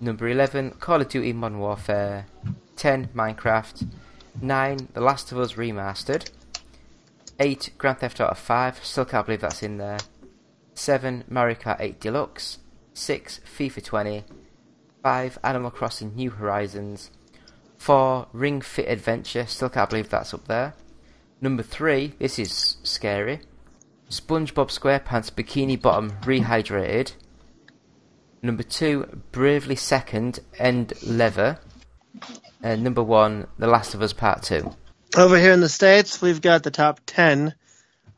Number 0.00 0.28
11, 0.28 0.72
Call 0.80 1.00
of 1.00 1.08
Duty 1.08 1.32
Modern 1.32 1.60
Warfare. 1.60 2.26
10, 2.74 3.10
Minecraft. 3.14 3.88
9, 4.40 4.88
The 4.94 5.00
Last 5.00 5.30
of 5.30 5.38
Us 5.38 5.52
Remastered. 5.52 6.30
8, 7.38 7.70
Grand 7.78 7.98
Theft 7.98 8.20
Auto 8.20 8.34
5. 8.34 8.84
Still 8.84 9.04
can't 9.04 9.26
believe 9.26 9.42
that's 9.42 9.62
in 9.62 9.78
there. 9.78 9.98
7, 10.74 11.22
Mario 11.28 11.54
Kart 11.54 11.76
8 11.78 12.00
Deluxe. 12.00 12.58
6, 12.94 13.40
FIFA 13.56 13.84
20. 13.84 14.24
5, 15.02 15.38
Animal 15.42 15.70
Crossing 15.70 16.14
New 16.14 16.30
Horizons. 16.30 17.10
4, 17.78 18.28
Ring 18.32 18.60
Fit 18.60 18.88
Adventure. 18.88 19.46
Still 19.46 19.68
can't 19.68 19.90
believe 19.90 20.08
that's 20.08 20.32
up 20.32 20.46
there. 20.46 20.74
Number 21.40 21.62
3, 21.62 22.14
this 22.18 22.38
is 22.38 22.76
scary. 22.82 23.40
SpongeBob 24.08 24.68
SquarePants 24.68 25.32
Bikini 25.32 25.80
Bottom 25.80 26.10
Rehydrated. 26.20 27.14
Number 28.42 28.62
two, 28.62 29.22
Bravely 29.30 29.76
Second, 29.76 30.40
End 30.58 30.92
Layer. 31.02 31.58
And 32.62 32.84
number 32.84 33.02
one, 33.02 33.46
The 33.58 33.66
Last 33.66 33.94
of 33.94 34.02
Us 34.02 34.12
Part 34.12 34.42
Two. 34.42 34.74
Over 35.16 35.38
here 35.38 35.52
in 35.52 35.60
the 35.60 35.68
States, 35.68 36.20
we've 36.20 36.40
got 36.40 36.62
the 36.62 36.70
top 36.70 37.00
10. 37.06 37.54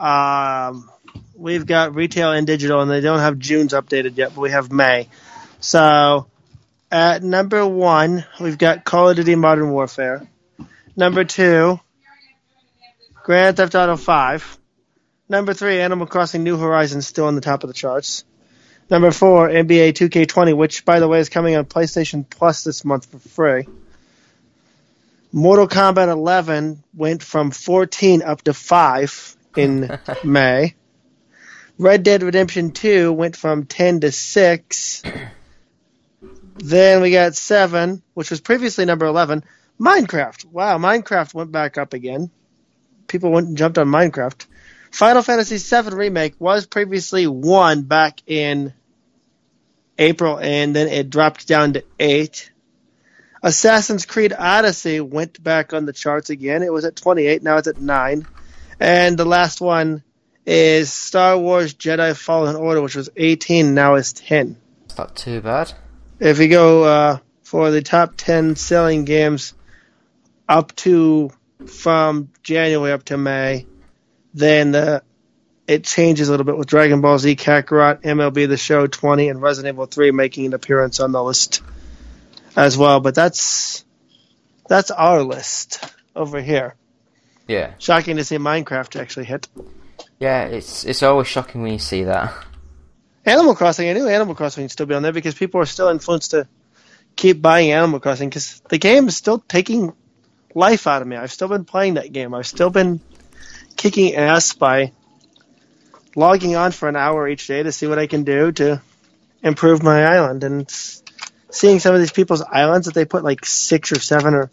Um, 0.00 0.90
we've 1.36 1.66
got 1.66 1.94
retail 1.94 2.32
and 2.32 2.46
digital, 2.46 2.80
and 2.80 2.90
they 2.90 3.00
don't 3.00 3.20
have 3.20 3.38
June's 3.38 3.72
updated 3.72 4.16
yet, 4.16 4.34
but 4.34 4.40
we 4.40 4.50
have 4.50 4.72
May. 4.72 5.08
So 5.60 6.26
at 6.94 7.24
number 7.24 7.66
one, 7.66 8.24
we've 8.40 8.56
got 8.56 8.84
Call 8.84 9.08
of 9.08 9.16
Duty 9.16 9.34
Modern 9.34 9.72
Warfare. 9.72 10.28
Number 10.94 11.24
two, 11.24 11.80
Grand 13.24 13.56
Theft 13.56 13.74
Auto 13.74 13.96
5. 13.96 14.58
Number 15.28 15.54
three, 15.54 15.80
Animal 15.80 16.06
Crossing 16.06 16.44
New 16.44 16.56
Horizons, 16.56 17.04
still 17.04 17.24
on 17.24 17.34
the 17.34 17.40
top 17.40 17.64
of 17.64 17.68
the 17.68 17.74
charts. 17.74 18.24
Number 18.88 19.10
four, 19.10 19.48
NBA 19.48 19.94
2K20, 19.94 20.56
which, 20.56 20.84
by 20.84 21.00
the 21.00 21.08
way, 21.08 21.18
is 21.18 21.28
coming 21.28 21.56
on 21.56 21.64
PlayStation 21.64 22.24
Plus 22.30 22.62
this 22.62 22.84
month 22.84 23.06
for 23.06 23.18
free. 23.18 23.66
Mortal 25.32 25.66
Kombat 25.66 26.06
11 26.06 26.84
went 26.94 27.24
from 27.24 27.50
14 27.50 28.22
up 28.22 28.42
to 28.42 28.54
5 28.54 29.36
in 29.56 29.98
May. 30.22 30.76
Red 31.76 32.04
Dead 32.04 32.22
Redemption 32.22 32.70
2 32.70 33.12
went 33.12 33.36
from 33.36 33.66
10 33.66 34.02
to 34.02 34.12
6. 34.12 35.02
Then 36.56 37.02
we 37.02 37.10
got 37.10 37.34
7, 37.34 38.02
which 38.14 38.30
was 38.30 38.40
previously 38.40 38.84
number 38.84 39.06
11. 39.06 39.44
Minecraft. 39.80 40.44
Wow, 40.46 40.78
Minecraft 40.78 41.34
went 41.34 41.52
back 41.52 41.78
up 41.78 41.94
again. 41.94 42.30
People 43.08 43.32
went 43.32 43.48
and 43.48 43.56
jumped 43.56 43.78
on 43.78 43.88
Minecraft. 43.88 44.46
Final 44.90 45.22
Fantasy 45.22 45.58
VII 45.58 45.94
Remake 45.94 46.34
was 46.38 46.66
previously 46.66 47.26
1 47.26 47.82
back 47.82 48.20
in 48.26 48.72
April, 49.98 50.38
and 50.38 50.74
then 50.74 50.88
it 50.88 51.10
dropped 51.10 51.48
down 51.48 51.72
to 51.72 51.84
8. 51.98 52.50
Assassin's 53.42 54.06
Creed 54.06 54.32
Odyssey 54.32 55.00
went 55.00 55.42
back 55.42 55.72
on 55.72 55.84
the 55.84 55.92
charts 55.92 56.30
again. 56.30 56.62
It 56.62 56.72
was 56.72 56.84
at 56.84 56.96
28, 56.96 57.42
now 57.42 57.56
it's 57.58 57.68
at 57.68 57.80
9. 57.80 58.26
And 58.80 59.18
the 59.18 59.24
last 59.24 59.60
one 59.60 60.02
is 60.46 60.92
Star 60.92 61.36
Wars 61.36 61.74
Jedi 61.74 62.16
Fallen 62.16 62.56
Order, 62.56 62.80
which 62.80 62.96
was 62.96 63.10
18, 63.16 63.74
now 63.74 63.96
is 63.96 64.12
10. 64.12 64.56
It's 64.84 64.96
not 64.96 65.16
too 65.16 65.40
bad. 65.40 65.72
If 66.20 66.38
you 66.38 66.48
go 66.48 66.84
uh, 66.84 67.18
for 67.42 67.70
the 67.70 67.82
top 67.82 68.14
10 68.16 68.56
selling 68.56 69.04
games 69.04 69.54
up 70.48 70.74
to 70.76 71.30
from 71.66 72.30
January 72.42 72.92
up 72.92 73.04
to 73.04 73.16
May, 73.16 73.66
then 74.32 74.72
the 74.72 75.02
it 75.66 75.84
changes 75.84 76.28
a 76.28 76.30
little 76.30 76.44
bit 76.44 76.58
with 76.58 76.66
Dragon 76.66 77.00
Ball 77.00 77.18
Z 77.18 77.36
Kakarot, 77.36 78.02
MLB 78.02 78.48
The 78.48 78.58
Show 78.58 78.86
20, 78.86 79.30
and 79.30 79.40
Resident 79.40 79.74
Evil 79.74 79.86
3 79.86 80.10
making 80.10 80.46
an 80.46 80.52
appearance 80.52 81.00
on 81.00 81.12
the 81.12 81.22
list 81.22 81.62
as 82.54 82.76
well. 82.76 83.00
But 83.00 83.14
that's 83.14 83.84
that's 84.68 84.90
our 84.90 85.22
list 85.22 85.84
over 86.14 86.40
here. 86.40 86.74
Yeah. 87.46 87.74
Shocking 87.78 88.16
to 88.16 88.24
see 88.24 88.36
Minecraft 88.36 89.00
actually 89.00 89.26
hit. 89.26 89.48
Yeah, 90.18 90.44
it's 90.44 90.84
it's 90.84 91.02
always 91.02 91.26
shocking 91.26 91.62
when 91.62 91.72
you 91.72 91.78
see 91.78 92.04
that. 92.04 92.34
Animal 93.26 93.54
Crossing, 93.54 93.88
I 93.88 93.92
knew 93.94 94.06
Animal 94.06 94.34
Crossing 94.34 94.64
would 94.64 94.70
still 94.70 94.86
be 94.86 94.94
on 94.94 95.02
there 95.02 95.12
because 95.12 95.34
people 95.34 95.60
are 95.60 95.66
still 95.66 95.88
influenced 95.88 96.32
to 96.32 96.46
keep 97.16 97.40
buying 97.40 97.72
Animal 97.72 98.00
Crossing 98.00 98.28
because 98.28 98.60
the 98.68 98.78
game 98.78 99.08
is 99.08 99.16
still 99.16 99.38
taking 99.38 99.94
life 100.54 100.86
out 100.86 101.02
of 101.02 101.08
me. 101.08 101.16
I've 101.16 101.32
still 101.32 101.48
been 101.48 101.64
playing 101.64 101.94
that 101.94 102.12
game. 102.12 102.34
I've 102.34 102.46
still 102.46 102.70
been 102.70 103.00
kicking 103.76 104.14
ass 104.14 104.52
by 104.52 104.92
logging 106.16 106.54
on 106.54 106.70
for 106.70 106.88
an 106.88 106.96
hour 106.96 107.26
each 107.28 107.46
day 107.46 107.62
to 107.62 107.72
see 107.72 107.86
what 107.86 107.98
I 107.98 108.06
can 108.06 108.24
do 108.24 108.52
to 108.52 108.82
improve 109.42 109.82
my 109.82 110.04
island 110.04 110.44
and 110.44 110.70
seeing 111.50 111.78
some 111.78 111.94
of 111.94 112.00
these 112.00 112.12
people's 112.12 112.42
islands 112.42 112.86
that 112.86 112.94
they 112.94 113.04
put 113.04 113.24
like 113.24 113.44
six 113.44 113.92
or 113.92 114.00
seven 114.00 114.34
or 114.34 114.50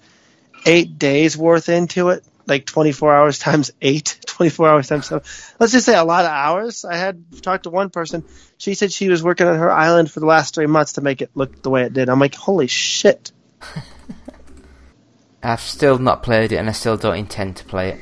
eight 0.66 0.98
days 0.98 1.38
worth 1.38 1.70
into 1.70 2.10
it, 2.10 2.24
like 2.52 2.66
24 2.66 3.16
hours 3.16 3.40
times 3.40 3.72
eight, 3.82 4.20
24 4.28 4.70
hours 4.70 4.88
times 4.88 5.08
seven. 5.08 5.24
Let's 5.60 5.74
just 5.74 5.86
say 5.86 5.96
a 5.96 6.04
lot 6.04 6.26
of 6.26 6.32
hours. 6.32 6.86
I 6.86 6.96
had 6.96 7.42
talked 7.42 7.64
to 7.64 7.70
one 7.70 7.90
person. 7.90 8.24
She 8.58 8.76
said 8.76 8.92
she 8.92 9.10
was 9.10 9.24
working 9.24 9.48
on 9.48 9.58
her 9.58 9.72
island 9.72 10.12
for 10.12 10.20
the 10.20 10.26
last 10.26 10.54
three 10.54 10.68
months 10.68 10.94
to 10.94 11.02
make 11.02 11.22
it 11.22 11.32
look 11.34 11.64
the 11.64 11.70
way 11.70 11.84
it 11.84 11.94
did. 11.94 12.10
I'm 12.10 12.20
like, 12.20 12.36
holy 12.36 12.68
shit. 12.68 13.32
I've 15.44 15.62
still 15.62 15.98
not 15.98 16.22
played 16.22 16.52
it, 16.52 16.58
and 16.58 16.70
I 16.70 16.74
still 16.74 16.98
don't 16.98 17.18
intend 17.18 17.56
to 17.58 17.66
play 17.66 17.90
it. 17.90 18.00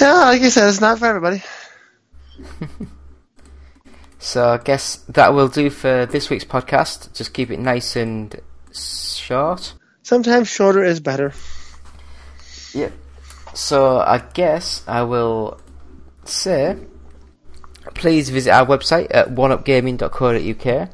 Yeah, 0.00 0.14
like 0.14 0.42
I 0.42 0.48
said, 0.50 0.68
it's 0.68 0.80
not 0.80 1.00
for 1.00 1.06
everybody. 1.06 1.42
So 4.22 4.50
I 4.50 4.58
guess 4.58 4.96
that 5.08 5.32
will 5.32 5.48
do 5.48 5.70
for 5.70 6.04
this 6.04 6.28
week's 6.28 6.44
podcast. 6.44 7.16
Just 7.16 7.32
keep 7.32 7.50
it 7.50 7.58
nice 7.58 7.96
and 7.96 8.38
short. 8.72 9.72
Sometimes 10.02 10.46
shorter 10.46 10.84
is 10.84 11.00
better. 11.00 11.32
Yep. 12.74 12.92
So 13.54 13.98
I 13.98 14.18
guess 14.32 14.84
I 14.86 15.02
will 15.02 15.60
say, 16.24 16.76
please 17.94 18.30
visit 18.30 18.50
our 18.50 18.66
website 18.66 19.08
at 19.10 19.28
oneupgaming.co.uk. 19.30 20.90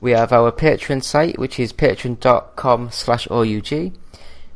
We 0.00 0.12
have 0.12 0.32
our 0.32 0.50
Patreon 0.50 1.04
site, 1.04 1.38
which 1.38 1.60
is 1.60 1.72
patreon.com 1.72 2.90
slash 2.90 3.28
OUG. 3.30 3.92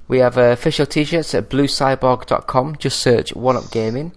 We 0.06 0.18
have 0.18 0.36
official 0.36 0.86
t-shirts 0.86 1.34
at 1.34 1.48
bluecyborg.com. 1.48 2.76
Just 2.76 3.00
search 3.00 3.34
One 3.34 3.56
Up 3.56 3.70
Gaming. 3.70 4.12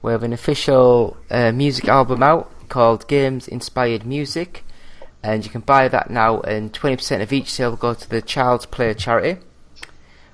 We 0.00 0.12
have 0.12 0.22
an 0.22 0.32
official 0.32 1.16
uh, 1.30 1.52
music 1.52 1.88
album 1.88 2.22
out 2.22 2.50
called 2.68 3.08
Games 3.08 3.48
Inspired 3.48 4.06
Music, 4.06 4.64
and 5.22 5.44
you 5.44 5.50
can 5.50 5.62
buy 5.62 5.88
that 5.88 6.10
now. 6.10 6.40
And 6.42 6.72
20% 6.72 7.20
of 7.20 7.32
each 7.32 7.52
sale 7.52 7.70
will 7.70 7.76
go 7.76 7.94
to 7.94 8.08
the 8.08 8.22
Child's 8.22 8.66
Play 8.66 8.94
charity. 8.94 9.40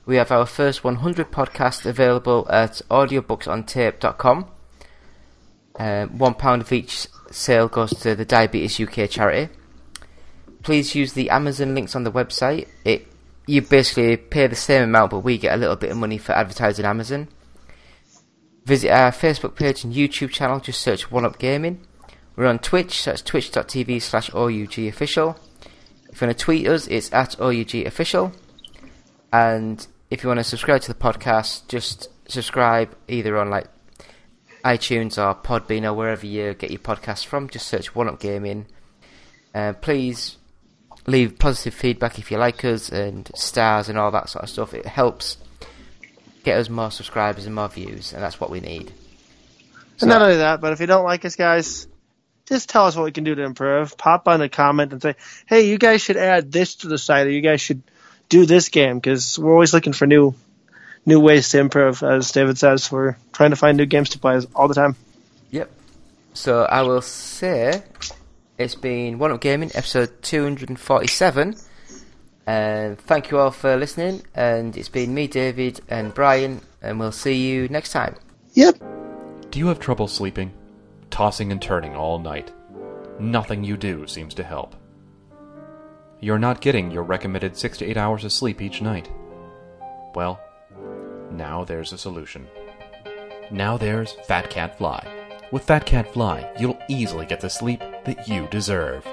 We 0.06 0.16
have 0.16 0.30
our 0.30 0.46
first 0.46 0.84
100 0.84 1.30
podcasts 1.30 1.86
available 1.86 2.46
at 2.50 2.82
audiobooksontape.com. 2.90 4.46
Um, 5.76 6.18
one 6.18 6.34
pound 6.34 6.62
of 6.62 6.72
each 6.72 7.08
sale 7.30 7.68
goes 7.68 7.90
to 8.00 8.14
the 8.14 8.24
Diabetes 8.24 8.78
UK 8.78 9.08
charity. 9.08 9.52
Please 10.62 10.94
use 10.94 11.14
the 11.14 11.30
Amazon 11.30 11.74
links 11.74 11.96
on 11.96 12.04
the 12.04 12.12
website. 12.12 12.68
It 12.84 13.08
you 13.46 13.60
basically 13.60 14.16
pay 14.16 14.46
the 14.46 14.56
same 14.56 14.84
amount, 14.84 15.10
but 15.10 15.18
we 15.18 15.36
get 15.36 15.54
a 15.54 15.56
little 15.58 15.76
bit 15.76 15.90
of 15.90 15.96
money 15.96 16.16
for 16.16 16.32
advertising 16.32 16.86
Amazon. 16.86 17.28
Visit 18.64 18.90
our 18.90 19.10
Facebook 19.10 19.54
page 19.54 19.84
and 19.84 19.92
YouTube 19.92 20.30
channel. 20.30 20.60
Just 20.60 20.80
search 20.80 21.10
One 21.10 21.26
Up 21.26 21.38
Gaming. 21.38 21.86
We're 22.36 22.46
on 22.46 22.58
Twitch. 22.58 23.02
So 23.02 23.10
that's 23.10 23.22
twitch.tv 23.22 24.00
slash 24.00 24.30
official. 24.30 25.36
If 26.10 26.20
you 26.20 26.26
want 26.26 26.38
to 26.38 26.44
tweet 26.44 26.66
us, 26.66 26.86
it's 26.86 27.12
at 27.12 27.38
OUG 27.38 27.74
official. 27.86 28.32
And 29.30 29.86
if 30.14 30.22
you 30.22 30.28
want 30.28 30.38
to 30.38 30.44
subscribe 30.44 30.80
to 30.80 30.92
the 30.92 30.98
podcast, 30.98 31.66
just 31.66 32.08
subscribe 32.30 32.96
either 33.08 33.36
on 33.36 33.50
like 33.50 33.66
iTunes 34.64 35.18
or 35.18 35.34
Podbean 35.34 35.84
or 35.84 35.92
wherever 35.92 36.24
you 36.24 36.54
get 36.54 36.70
your 36.70 36.78
podcast 36.78 37.26
from. 37.26 37.48
Just 37.48 37.66
search 37.66 37.96
One 37.96 38.08
Up 38.08 38.20
Gaming. 38.20 38.66
Uh, 39.52 39.72
please 39.72 40.36
leave 41.06 41.38
positive 41.38 41.74
feedback 41.74 42.20
if 42.20 42.30
you 42.30 42.38
like 42.38 42.64
us 42.64 42.90
and 42.90 43.28
stars 43.34 43.88
and 43.88 43.98
all 43.98 44.12
that 44.12 44.28
sort 44.28 44.44
of 44.44 44.50
stuff. 44.50 44.72
It 44.72 44.86
helps 44.86 45.36
get 46.44 46.58
us 46.58 46.68
more 46.68 46.92
subscribers 46.92 47.44
and 47.44 47.54
more 47.54 47.68
views, 47.68 48.12
and 48.12 48.22
that's 48.22 48.40
what 48.40 48.50
we 48.50 48.60
need. 48.60 48.92
And 50.00 50.08
not 50.08 50.22
only 50.22 50.36
that, 50.36 50.60
but 50.60 50.72
if 50.72 50.80
you 50.80 50.86
don't 50.86 51.04
like 51.04 51.24
us, 51.24 51.34
guys, 51.34 51.88
just 52.46 52.68
tell 52.68 52.86
us 52.86 52.94
what 52.94 53.04
we 53.04 53.12
can 53.12 53.24
do 53.24 53.34
to 53.34 53.42
improve. 53.42 53.98
Pop 53.98 54.28
on 54.28 54.42
a 54.42 54.48
comment 54.48 54.92
and 54.92 55.02
say, 55.02 55.16
"Hey, 55.46 55.68
you 55.68 55.76
guys 55.76 56.02
should 56.02 56.16
add 56.16 56.52
this 56.52 56.76
to 56.76 56.88
the 56.88 56.98
site, 56.98 57.26
or 57.26 57.30
you 57.30 57.40
guys 57.40 57.60
should 57.60 57.82
do 58.34 58.46
this 58.46 58.68
game," 58.68 58.98
because 58.98 59.38
we're 59.38 59.52
always 59.52 59.72
looking 59.72 59.92
for 59.92 60.06
new, 60.06 60.34
new 61.06 61.20
ways 61.20 61.48
to 61.50 61.60
improve. 61.60 62.02
As 62.02 62.32
David 62.32 62.58
says, 62.58 62.90
we're 62.90 63.16
trying 63.32 63.50
to 63.50 63.56
find 63.56 63.76
new 63.76 63.86
games 63.86 64.10
to 64.10 64.18
play 64.18 64.40
all 64.54 64.68
the 64.68 64.74
time. 64.74 64.96
Yep. 65.50 65.70
So 66.34 66.62
I 66.64 66.82
will 66.82 67.02
say 67.02 67.82
it's 68.58 68.74
been 68.74 69.18
One 69.18 69.32
Up 69.32 69.40
Gaming 69.40 69.70
episode 69.74 70.22
247. 70.22 71.56
And 72.46 72.90
um, 72.90 72.96
thank 72.96 73.30
you 73.30 73.38
all 73.38 73.50
for 73.50 73.76
listening. 73.76 74.22
And 74.34 74.76
it's 74.76 74.88
been 74.88 75.14
me, 75.14 75.26
David, 75.26 75.80
and 75.88 76.12
Brian, 76.12 76.60
and 76.82 77.00
we'll 77.00 77.12
see 77.12 77.34
you 77.34 77.68
next 77.68 77.92
time. 77.92 78.16
Yep. 78.52 78.76
Do 79.50 79.58
you 79.58 79.68
have 79.68 79.80
trouble 79.80 80.08
sleeping? 80.08 80.52
Tossing 81.10 81.52
and 81.52 81.62
turning 81.62 81.94
all 81.96 82.18
night. 82.18 82.52
Nothing 83.18 83.64
you 83.64 83.76
do 83.76 84.06
seems 84.06 84.34
to 84.34 84.44
help. 84.44 84.74
You're 86.24 86.38
not 86.38 86.62
getting 86.62 86.90
your 86.90 87.02
recommended 87.02 87.54
6 87.54 87.76
to 87.76 87.84
8 87.84 87.98
hours 87.98 88.24
of 88.24 88.32
sleep 88.32 88.62
each 88.62 88.80
night. 88.80 89.10
Well, 90.14 90.40
now 91.30 91.64
there's 91.64 91.92
a 91.92 91.98
solution. 91.98 92.48
Now 93.50 93.76
there's 93.76 94.12
Fat 94.26 94.48
Cat 94.48 94.78
Fly. 94.78 95.06
With 95.52 95.64
Fat 95.64 95.84
Cat 95.84 96.10
Fly, 96.14 96.50
you'll 96.58 96.78
easily 96.88 97.26
get 97.26 97.42
the 97.42 97.50
sleep 97.50 97.80
that 98.06 98.26
you 98.26 98.48
deserve. 98.50 99.06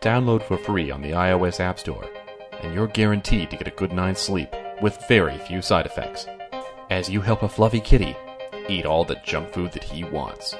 Download 0.00 0.40
for 0.40 0.56
free 0.56 0.88
on 0.92 1.02
the 1.02 1.10
iOS 1.10 1.58
App 1.58 1.80
Store, 1.80 2.08
and 2.62 2.72
you're 2.72 2.86
guaranteed 2.86 3.50
to 3.50 3.56
get 3.56 3.66
a 3.66 3.72
good 3.72 3.92
night's 3.92 4.22
sleep 4.22 4.54
with 4.80 5.02
very 5.08 5.38
few 5.38 5.60
side 5.60 5.84
effects. 5.84 6.28
As 6.90 7.10
you 7.10 7.22
help 7.22 7.42
a 7.42 7.48
fluffy 7.48 7.80
kitty 7.80 8.14
eat 8.68 8.86
all 8.86 9.02
the 9.04 9.20
junk 9.24 9.52
food 9.52 9.72
that 9.72 9.82
he 9.82 10.04
wants. 10.04 10.54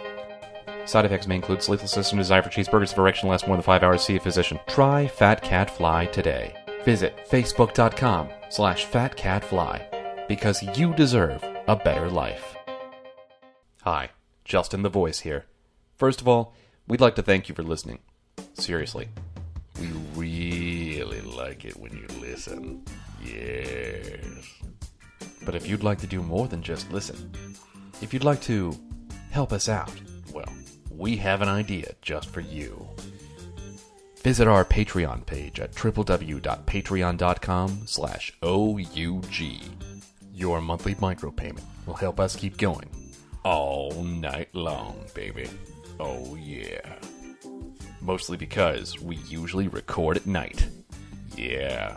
Side 0.87 1.05
effects 1.05 1.27
may 1.27 1.35
include 1.35 1.63
sleeplessness 1.63 2.07
system 2.07 2.19
desire 2.19 2.43
for 2.43 2.49
cheeseburgers 2.49 2.93
if 2.93 2.99
erection 2.99 3.29
lasts 3.29 3.47
more 3.47 3.57
than 3.57 3.63
five 3.63 3.83
hours. 3.83 4.03
See 4.03 4.17
a 4.17 4.21
physician. 4.21 4.59
Try 4.69 5.09
Fat 5.09 5.43
Cat 5.43 5.69
Fly 5.69 6.07
today. 6.07 6.55
Visit 6.85 7.29
facebook.com 7.29 8.29
slash 8.49 8.87
fatcatfly 8.87 10.29
because 10.29 10.63
you 10.79 10.95
deserve 10.95 11.45
a 11.67 11.75
better 11.75 12.09
life. 12.09 12.55
Hi, 13.83 14.11
Justin 14.45 14.83
the 14.83 14.89
Voice 14.89 15.21
here. 15.21 15.47
First 15.97 16.21
of 16.21 16.29
all, 16.29 16.55
we'd 16.87 17.01
like 17.01 17.17
to 17.17 17.23
thank 17.23 17.49
you 17.49 17.55
for 17.55 17.65
listening. 17.65 17.99
Seriously. 18.55 19.09
We 19.81 19.89
really 20.15 21.21
like 21.21 21.65
it 21.65 21.77
when 21.77 21.93
you 21.93 22.07
listen. 22.21 22.85
Yes. 23.23 24.45
But 25.45 25.55
if 25.55 25.69
you'd 25.69 25.83
like 25.83 25.99
to 25.99 26.07
do 26.07 26.23
more 26.23 26.47
than 26.47 26.63
just 26.63 26.91
listen, 26.93 27.33
if 28.01 28.15
you'd 28.15 28.25
like 28.25 28.41
to 28.43 28.77
help 29.31 29.53
us 29.53 29.69
out, 29.69 29.93
well, 30.33 30.49
we 30.97 31.17
have 31.17 31.43
an 31.43 31.49
idea 31.49 31.93
just 32.03 32.31
for 32.31 32.41
you. 32.41 32.87
Visit 34.23 34.47
our 34.49 34.65
Patreon 34.65 35.27
page 35.27 35.61
at 35.61 35.71
www.patreon.com 35.73 37.83
slash 37.87 38.33
OUG. 38.43 39.35
Your 40.35 40.61
monthly 40.61 40.97
micropayment 40.97 41.63
will 41.87 41.95
help 41.95 42.19
us 42.19 42.35
keep 42.35 42.57
going 42.57 42.91
all 43.45 44.03
night 44.03 44.53
long, 44.53 44.99
baby. 45.15 45.49
Oh 46.01 46.35
yeah. 46.35 46.97
Mostly 48.01 48.37
because 48.37 49.01
we 49.01 49.15
usually 49.29 49.69
record 49.69 50.17
at 50.17 50.27
night. 50.27 50.67
Yeah. 51.37 51.97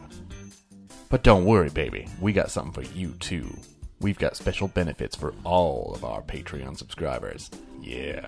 But 1.09 1.23
don't 1.23 1.45
worry, 1.45 1.69
baby. 1.69 2.07
We 2.21 2.33
got 2.33 2.51
something 2.51 2.83
for 2.83 2.93
you 2.93 3.13
too. 3.19 3.57
We've 3.99 4.19
got 4.19 4.37
special 4.37 4.67
benefits 4.67 5.15
for 5.15 5.33
all 5.43 5.93
of 5.95 6.05
our 6.05 6.21
Patreon 6.21 6.77
subscribers. 6.77 7.49
Yeah. 7.81 8.27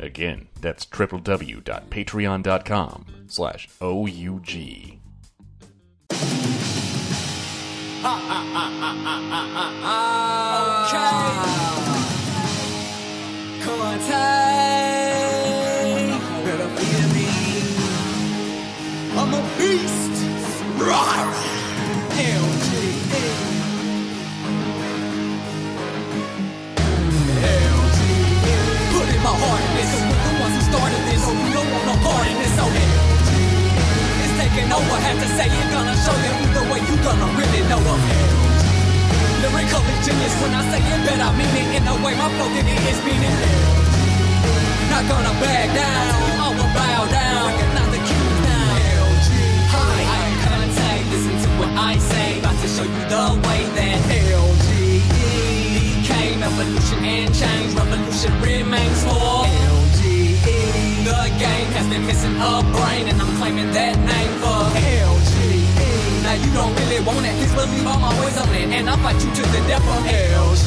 Again, 0.00 0.48
that's 0.58 0.86
www.patreon.com 0.86 3.06
slash 3.28 3.68
OUG. 3.82 4.98
Come 13.62 13.80
on. 13.82 14.00
I'm 19.12 19.34
a 19.34 19.42
beast. 19.58 20.12
Rawr. 20.78 21.49
It's 34.80 34.88
taking 34.88 34.88
over. 34.88 35.00
Have 35.00 35.18
to 35.20 35.28
say 35.36 35.48
it. 35.48 35.72
Gonna 35.72 35.96
show 35.96 36.16
you 36.16 36.32
either 36.44 36.64
way. 36.72 36.80
You 36.80 36.96
gonna 37.04 37.28
really 37.36 37.62
know 37.68 37.80
LG. 37.80 38.16
Lyrically 39.42 39.96
genius 40.04 40.34
when 40.40 40.52
I 40.54 40.62
say 40.70 40.80
it, 40.80 41.00
bet 41.06 41.20
I 41.20 41.32
mean 41.36 41.48
it 41.56 41.76
in 41.76 41.84
the 41.84 41.94
way 42.04 42.14
my 42.16 42.28
flow 42.36 42.48
did 42.48 42.66
it 42.66 42.80
is 42.88 43.00
meaning. 43.04 43.36
Not 44.90 45.04
gonna 45.08 45.32
back 45.40 45.68
down, 45.74 46.04
I 46.40 46.48
will 46.56 46.72
bow 46.76 47.02
down. 47.08 47.46
Recognize 47.48 47.90
the 47.92 48.00
cues 48.04 48.38
now. 48.44 48.76
LG, 49.00 49.30
hi, 49.72 50.00
I 50.04 50.18
am 50.28 50.34
contact. 50.44 51.04
Listen 51.12 51.36
to 51.44 51.48
what 51.56 51.72
I 51.76 51.96
say, 51.98 52.38
about 52.40 52.56
to 52.60 52.68
show 52.68 52.84
you 52.84 53.04
the 53.08 53.26
way 53.48 53.60
that 53.76 53.98
LG 54.28 54.68
became 55.72 56.42
evolution 56.42 57.04
and 57.04 57.34
change. 57.34 57.74
Revolution 57.74 58.32
remains 58.42 59.04
for 59.04 59.49
missing 62.06 62.36
a 62.36 62.62
brain, 62.74 63.08
and 63.08 63.20
I'm 63.20 63.32
claiming 63.36 63.70
that 63.72 63.96
name 63.98 64.32
for 64.40 64.60
LG. 64.76 65.90
Now 66.22 66.36
you 66.36 66.50
don't 66.54 66.70
really 66.78 67.00
want 67.02 67.26
it, 67.26 67.34
please 67.42 67.54
believe 67.58 67.86
I'm 67.86 68.04
always 68.04 68.36
on 68.38 68.46
it 68.54 68.70
And 68.70 68.86
I'll 68.88 69.00
fight 69.02 69.18
you 69.18 69.32
to 69.34 69.42
the 69.50 69.60
death 69.66 69.82
of 69.82 70.04
LG 70.06 70.62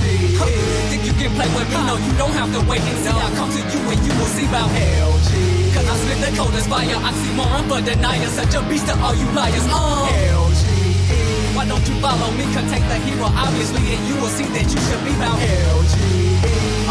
Think 0.92 1.06
you 1.06 1.14
can 1.14 1.32
play 1.40 1.48
with 1.56 1.70
me? 1.72 1.80
No, 1.88 1.96
you 1.96 2.12
don't 2.18 2.34
have 2.36 2.52
to 2.52 2.60
wait 2.68 2.82
and 2.82 2.98
see. 3.00 3.08
I'll 3.08 3.32
come 3.38 3.48
to 3.48 3.62
you 3.62 3.80
and 3.88 4.02
you 4.04 4.12
will 4.18 4.28
see 4.34 4.44
about 4.50 4.68
LG 4.68 5.30
Cause 5.72 5.88
I 5.88 5.96
spit 6.04 6.20
the 6.20 6.32
coldest 6.36 6.68
fire, 6.68 7.00
oxymoron 7.00 7.70
But 7.70 7.86
denier, 7.86 8.28
such 8.28 8.56
a 8.58 8.62
beast 8.68 8.92
to 8.92 8.98
all 9.00 9.16
you 9.16 9.30
liars. 9.32 9.64
Uh. 9.70 10.04
LG 10.36 11.56
Why 11.56 11.64
don't 11.64 11.86
you 11.88 11.96
follow 12.02 12.34
me? 12.36 12.44
Contain 12.52 12.84
the 12.90 12.98
hero 13.08 13.30
obviously 13.32 13.88
And 13.94 14.04
you 14.10 14.20
will 14.20 14.34
see 14.34 14.50
that 14.58 14.68
you 14.68 14.80
should 14.84 15.04
be 15.06 15.16
about 15.16 15.38
LG 15.40 15.96
Oh 16.44 16.50
no, 16.50 16.74
it's 16.74 16.83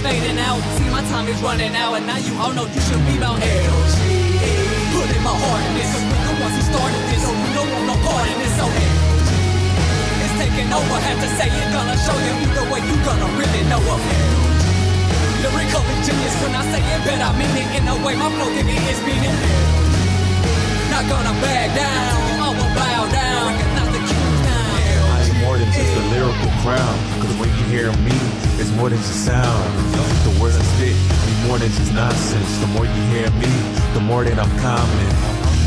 fading 0.00 0.38
out. 0.40 0.60
See 0.76 0.88
my 0.88 1.04
time 1.12 1.28
is 1.28 1.40
running 1.44 1.76
out 1.76 1.94
And 1.94 2.06
now 2.08 2.16
you 2.16 2.32
all 2.40 2.52
know 2.52 2.64
you 2.64 2.80
should 2.80 3.00
be 3.06 3.16
about 3.20 3.36
LG 3.40 3.96
Put 4.92 5.08
in 5.12 5.22
my 5.22 5.34
heart 5.36 5.62
in 5.68 5.72
this 5.76 5.88
Cause 5.92 6.04
we're 6.08 6.24
the 6.24 6.34
ones 6.40 6.54
who 6.56 6.62
started 6.72 7.02
this 7.12 7.20
So 7.20 7.30
we 7.32 7.48
don't 7.52 7.70
want 7.70 7.84
no 7.86 7.96
part 8.04 8.26
in 8.28 8.36
this 8.40 8.54
So 8.56 8.66
it's 10.24 10.34
taking 10.40 10.68
over 10.72 10.96
Have 11.04 11.20
to 11.20 11.28
say 11.36 11.48
it, 11.52 11.68
gonna 11.72 11.96
show 12.00 12.16
you 12.16 12.32
Either 12.48 12.66
way 12.72 12.80
you 12.80 12.96
gonna 13.04 13.28
really 13.36 13.62
know 13.68 13.80
of 13.80 14.00
Lyrically 15.44 15.96
genius 16.04 16.36
when 16.44 16.52
I 16.52 16.62
say 16.68 16.82
it 16.84 17.00
Bet 17.04 17.20
I 17.20 17.30
mean 17.36 17.54
it 17.56 17.68
in 17.80 17.84
the 17.88 17.96
way 18.04 18.16
my 18.16 18.28
flow 18.28 18.48
give 18.52 18.68
it 18.68 18.76
its 18.92 19.00
meaning. 19.08 19.36
Not 20.92 21.04
gonna 21.08 21.32
back 21.40 21.68
down 21.76 22.40
I 22.40 22.48
will 22.56 22.72
bow 22.76 23.02
down 23.08 23.79
me, 28.04 28.14
it's 28.60 28.70
more 28.72 28.88
than 28.88 28.98
just 28.98 29.24
sound. 29.24 29.64
The 30.24 30.32
words 30.40 30.56
I 30.56 30.62
spit 30.76 30.96
be 31.26 31.32
more 31.48 31.58
than 31.58 31.70
just 31.72 31.92
nonsense. 31.94 32.58
The 32.60 32.66
more 32.68 32.84
you 32.84 33.02
hear 33.14 33.30
me, 33.40 33.50
the 33.94 34.00
more 34.00 34.24
that 34.24 34.38
I'm 34.38 34.52
common. 34.60 35.08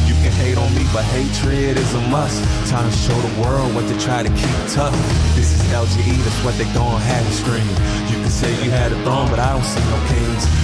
You 0.05 0.13
can 0.21 0.31
hate 0.31 0.57
on 0.57 0.69
me, 0.75 0.86
but 0.93 1.03
hatred 1.15 1.77
is 1.77 1.93
a 1.95 2.01
must. 2.07 2.38
Time 2.69 2.89
to 2.89 2.95
show 2.95 3.15
the 3.15 3.41
world 3.41 3.73
what 3.75 3.88
to 3.88 3.97
try 3.99 4.23
to 4.23 4.29
keep 4.29 4.57
tough. 4.71 4.93
This 5.36 5.51
is 5.51 5.62
LGE, 5.73 6.17
that's 6.23 6.41
what 6.45 6.55
they 6.57 6.65
gon' 6.73 7.01
have 7.01 7.25
you 7.25 7.33
scream. 7.33 7.67
You 8.07 8.21
can 8.21 8.29
say 8.29 8.51
you 8.63 8.69
had 8.71 8.91
a 8.91 8.97
throne, 9.03 9.29
but 9.29 9.39
I 9.39 9.51
don't 9.53 9.65
see 9.65 9.83
no 9.89 9.99
kings. 10.07 10.62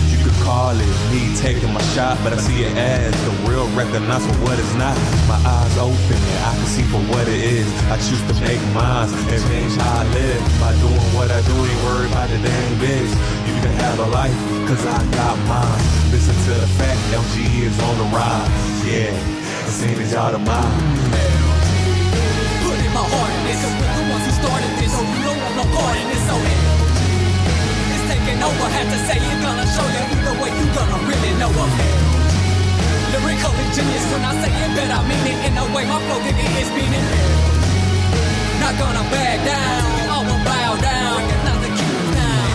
You 0.50 0.56
call 0.56 0.74
it 0.74 0.98
me 1.14 1.30
taking 1.38 1.70
my 1.70 1.82
shot, 1.94 2.18
but 2.26 2.34
I 2.34 2.38
see 2.42 2.66
it 2.66 2.74
as 2.74 3.14
the 3.22 3.34
real 3.46 3.70
recognize 3.78 4.26
for 4.26 4.34
what 4.42 4.58
it's 4.58 4.74
not. 4.82 4.98
My 5.30 5.38
eyes 5.46 5.78
open 5.78 6.18
and 6.18 6.42
I 6.42 6.58
can 6.58 6.66
see 6.66 6.82
for 6.90 6.98
what 7.14 7.22
it 7.30 7.38
is. 7.38 7.70
I 7.94 8.02
choose 8.02 8.18
to 8.26 8.34
make 8.42 8.58
mine 8.74 9.14
and 9.14 9.42
change 9.46 9.78
how 9.78 10.02
I 10.02 10.10
live. 10.10 10.42
By 10.58 10.74
doing 10.82 11.06
what 11.14 11.30
I 11.30 11.46
do, 11.46 11.54
ain't 11.54 11.82
worried 11.86 12.10
about 12.10 12.34
the 12.34 12.42
damn 12.42 12.74
biz. 12.82 13.14
You 13.46 13.54
can 13.62 13.78
have 13.78 14.02
a 14.02 14.10
life, 14.10 14.34
cause 14.66 14.82
I 14.90 14.98
got 15.14 15.38
mine. 15.46 15.86
Listen 16.10 16.34
to 16.34 16.54
the 16.58 16.70
fact, 16.82 16.98
LG 17.14 17.38
is 17.70 17.78
on 17.86 17.96
the 18.02 18.10
rise. 18.10 18.50
Yeah, 18.90 19.14
the 19.70 19.74
same 19.78 20.02
as 20.02 20.10
y'all 20.10 20.34
the 20.34 20.42
mine. 20.42 20.82
Put 22.66 22.74
in 22.74 22.90
my 22.98 23.06
heart 23.06 23.32
in 23.38 23.42
this, 23.54 23.62
the 23.62 24.04
ones 24.10 24.26
who 24.26 24.34
started 24.34 24.72
this, 24.82 24.90
so 24.98 25.02
you 25.14 25.22
don't 25.30 25.38
want 25.46 25.54
no 25.62 25.66
part 25.78 25.94
in 25.94 26.10
this, 26.10 26.26
so 26.26 26.34
taking 26.42 26.79
over. 28.44 28.68
Have 28.70 28.90
to 28.90 29.00
say 29.08 29.20
it, 29.20 29.38
gonna 29.42 29.68
show 29.68 29.88
you 29.96 30.04
either 30.16 30.36
way 30.42 30.52
you 30.56 30.66
gonna 30.76 31.00
really 31.10 31.34
know 31.40 31.52
of 31.52 31.72
Lyrically 33.12 33.68
genius 33.76 34.06
when 34.12 34.24
I 34.24 34.34
say 34.42 34.52
it, 34.54 34.72
bet 34.78 34.92
I 34.92 35.02
mean 35.10 35.26
it 35.32 35.40
in 35.48 35.54
the 35.56 35.66
way 35.74 35.84
my 35.86 36.00
flow 36.06 36.20
give 36.24 36.38
it 36.38 36.52
its 36.62 36.70
meaning. 36.78 37.06
Not 38.62 38.78
gonna 38.78 39.04
back 39.10 39.38
down, 39.46 39.82
I 40.14 40.20
will 40.28 40.42
bow 40.46 40.72
down. 40.78 41.18
Recognize 41.26 41.62
the 41.66 41.72
cues 41.78 42.10
now. 42.16 42.50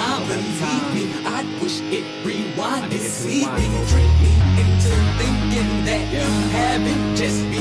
I 0.00 0.24
believe 0.26 0.86
me, 0.94 1.04
I 1.26 1.40
wish 1.60 1.80
it 1.92 2.04
rewinded. 2.24 2.98
See 2.98 3.44
me, 3.44 3.66
trick 3.90 4.12
me 4.24 4.32
into 4.62 4.92
thinking 5.20 5.70
that 5.84 6.04
you 6.14 6.26
haven't 6.56 7.16
just 7.16 7.44
begun. 7.50 7.59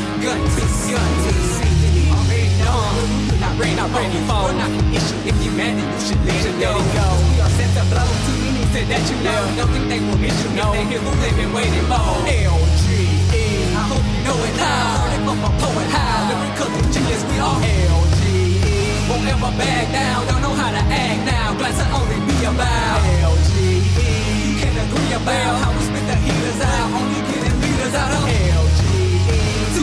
Not 3.79 3.95
ready, 3.95 4.19
for. 4.27 4.51
Not 4.59 4.75
an 4.75 4.91
issue. 4.91 5.15
If 5.23 5.39
you 5.39 5.55
mad, 5.55 5.79
you 5.79 5.87
should 6.03 6.19
let 6.27 6.43
it 6.43 6.51
go. 6.59 6.75
We 6.75 7.39
are 7.39 7.47
set 7.55 7.71
to 7.79 7.83
blow. 7.87 8.03
Too 8.27 8.35
many 8.43 8.67
said 8.75 8.91
that 8.91 9.07
you 9.07 9.15
know. 9.23 9.39
Don't 9.55 9.71
think 9.71 9.87
they 9.87 10.03
will 10.03 10.19
miss 10.19 10.35
you. 10.43 10.51
If 10.51 10.67
they 10.75 10.83
hear 10.83 10.99
who 10.99 11.15
they've 11.23 11.39
been 11.39 11.53
waiting 11.55 11.87
for. 11.87 12.03
LGE. 12.27 13.39
I 13.79 13.83
hope 13.87 14.03
you 14.03 14.19
know 14.27 14.35
it 14.35 14.55
now. 14.59 15.15
It 15.15 15.23
from 15.23 15.39
a 15.47 15.51
poet. 15.63 15.87
How 15.95 16.27
lyrical 16.27 16.67
genius 16.91 17.23
we 17.23 17.39
are. 17.39 17.55
LGE. 17.55 19.07
Won't 19.07 19.31
ever 19.31 19.51
back 19.55 19.87
down. 19.95 20.27
Don't 20.27 20.43
know 20.43 20.55
how 20.59 20.75
to 20.75 20.83
act 20.83 21.21
now. 21.23 21.55
Glad 21.55 21.71
to 21.79 21.85
only 21.95 22.19
be 22.27 22.35
about 22.51 22.99
LGE. 23.31 24.03
You 24.43 24.59
can 24.59 24.75
agree 24.75 25.15
about 25.15 25.55
how 25.63 25.71
we 25.71 25.87
spit 25.87 26.03
the 26.03 26.19
heaters 26.19 26.59
out. 26.67 26.99
Only 26.99 27.23
getting 27.31 27.55
leaders 27.63 27.95
out 27.95 28.11
of 28.11 28.27
LGE 28.27 28.88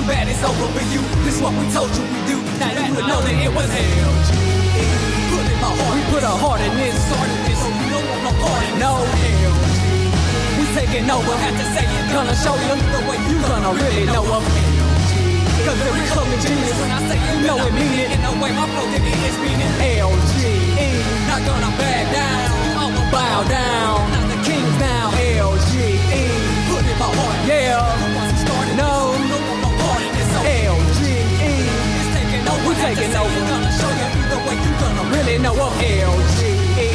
bad, 0.06 0.30
it's 0.30 0.42
over 0.46 0.70
for 0.70 0.84
you. 0.94 1.02
This 1.26 1.42
what 1.42 1.52
we 1.58 1.66
told 1.74 1.90
you 1.90 2.02
we 2.06 2.20
do. 2.30 2.38
Now 2.62 2.70
you 2.70 2.94
would 2.94 3.06
know 3.10 3.20
that 3.20 3.34
it 3.34 3.52
was 3.52 3.68
hell 3.68 4.14
Put 5.34 5.44
in 5.50 5.58
my 5.58 5.70
heart. 5.74 5.92
We 5.98 6.02
put 6.14 6.22
our 6.22 6.38
heart 6.38 6.62
in 6.62 6.72
this. 6.78 6.94
Started 6.94 7.40
this, 7.44 7.58
so 7.58 7.68
you 7.68 7.86
don't 7.90 8.06
want 8.06 8.22
no 8.22 8.32
part 8.38 8.62
in 8.70 8.74
no 8.78 8.92
LGE. 9.02 9.90
We 10.58 10.64
taking 10.78 11.10
over. 11.10 11.34
Have 11.42 11.58
to 11.58 11.66
say 11.74 11.84
it. 11.84 12.04
Gonna 12.14 12.38
show 12.38 12.54
you 12.54 12.74
the 12.78 13.02
way 13.10 13.18
you 13.26 13.36
gonna 13.50 13.74
really 13.74 14.06
know 14.06 14.24
of 14.30 14.46
Cause 15.66 15.80
every 15.82 16.06
club 16.14 16.30
is 16.30 16.40
genius. 16.46 16.78
When 16.78 16.90
I 16.94 17.02
say 17.10 17.18
you 17.18 17.36
know 17.42 17.58
it, 17.66 17.74
mean 17.74 17.98
it. 17.98 18.14
In 18.14 18.22
a 18.22 18.32
way, 18.38 18.54
my 18.54 18.66
flow 18.70 18.86
didn't 18.94 19.10
is 19.10 19.36
meaning 19.42 19.74
LGE. 19.82 20.86
Not 21.26 21.42
gonna 21.42 21.72
back 21.82 22.06
down. 22.14 22.46
I'm 22.78 22.94
gonna 22.94 23.10
bow 23.10 23.38
down. 23.50 23.98
Not 24.14 24.26
the 24.30 24.38
kings 24.46 24.76
now. 24.78 25.10
LGE. 25.10 26.22
Put 26.70 26.86
in 26.86 26.96
my 27.02 27.10
heart. 27.10 27.38
Yeah. 27.50 27.82
No. 28.76 29.05
Already 35.26 35.38
know 35.42 35.52
I'm 35.52 35.72
LGE. 35.80 36.88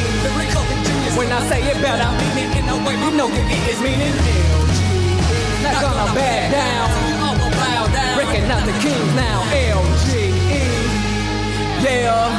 When 1.16 1.30
I 1.30 1.40
say 1.48 1.62
it 1.62 1.80
better, 1.82 2.02
I 2.02 2.34
mean 2.34 2.50
it 2.50 2.58
in 2.58 2.68
a 2.68 2.76
way 2.84 2.94
you 2.96 3.10
know 3.16 3.28
you 3.28 3.42
get 3.48 3.68
its 3.68 3.80
meaning. 3.80 4.14
Not 5.62 5.80
gonna 5.80 6.14
back 6.14 6.50
down. 6.50 6.88
Recognize 8.18 8.64
the 8.66 8.72
kings 8.80 9.14
now. 9.14 9.42
LGE. 9.52 10.32
Yeah. 11.82 12.30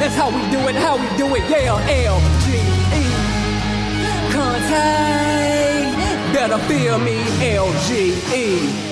That's 0.00 0.14
how 0.14 0.30
we 0.30 0.42
do 0.50 0.58
it, 0.68 0.76
how 0.76 0.96
we 0.96 1.08
do 1.16 1.26
it. 1.36 1.48
Yeah. 1.48 1.78
LGE. 2.10 3.04
Contact. 4.32 5.96
Better 6.34 6.58
feel 6.68 6.98
me. 6.98 7.22
LGE. 7.40 8.87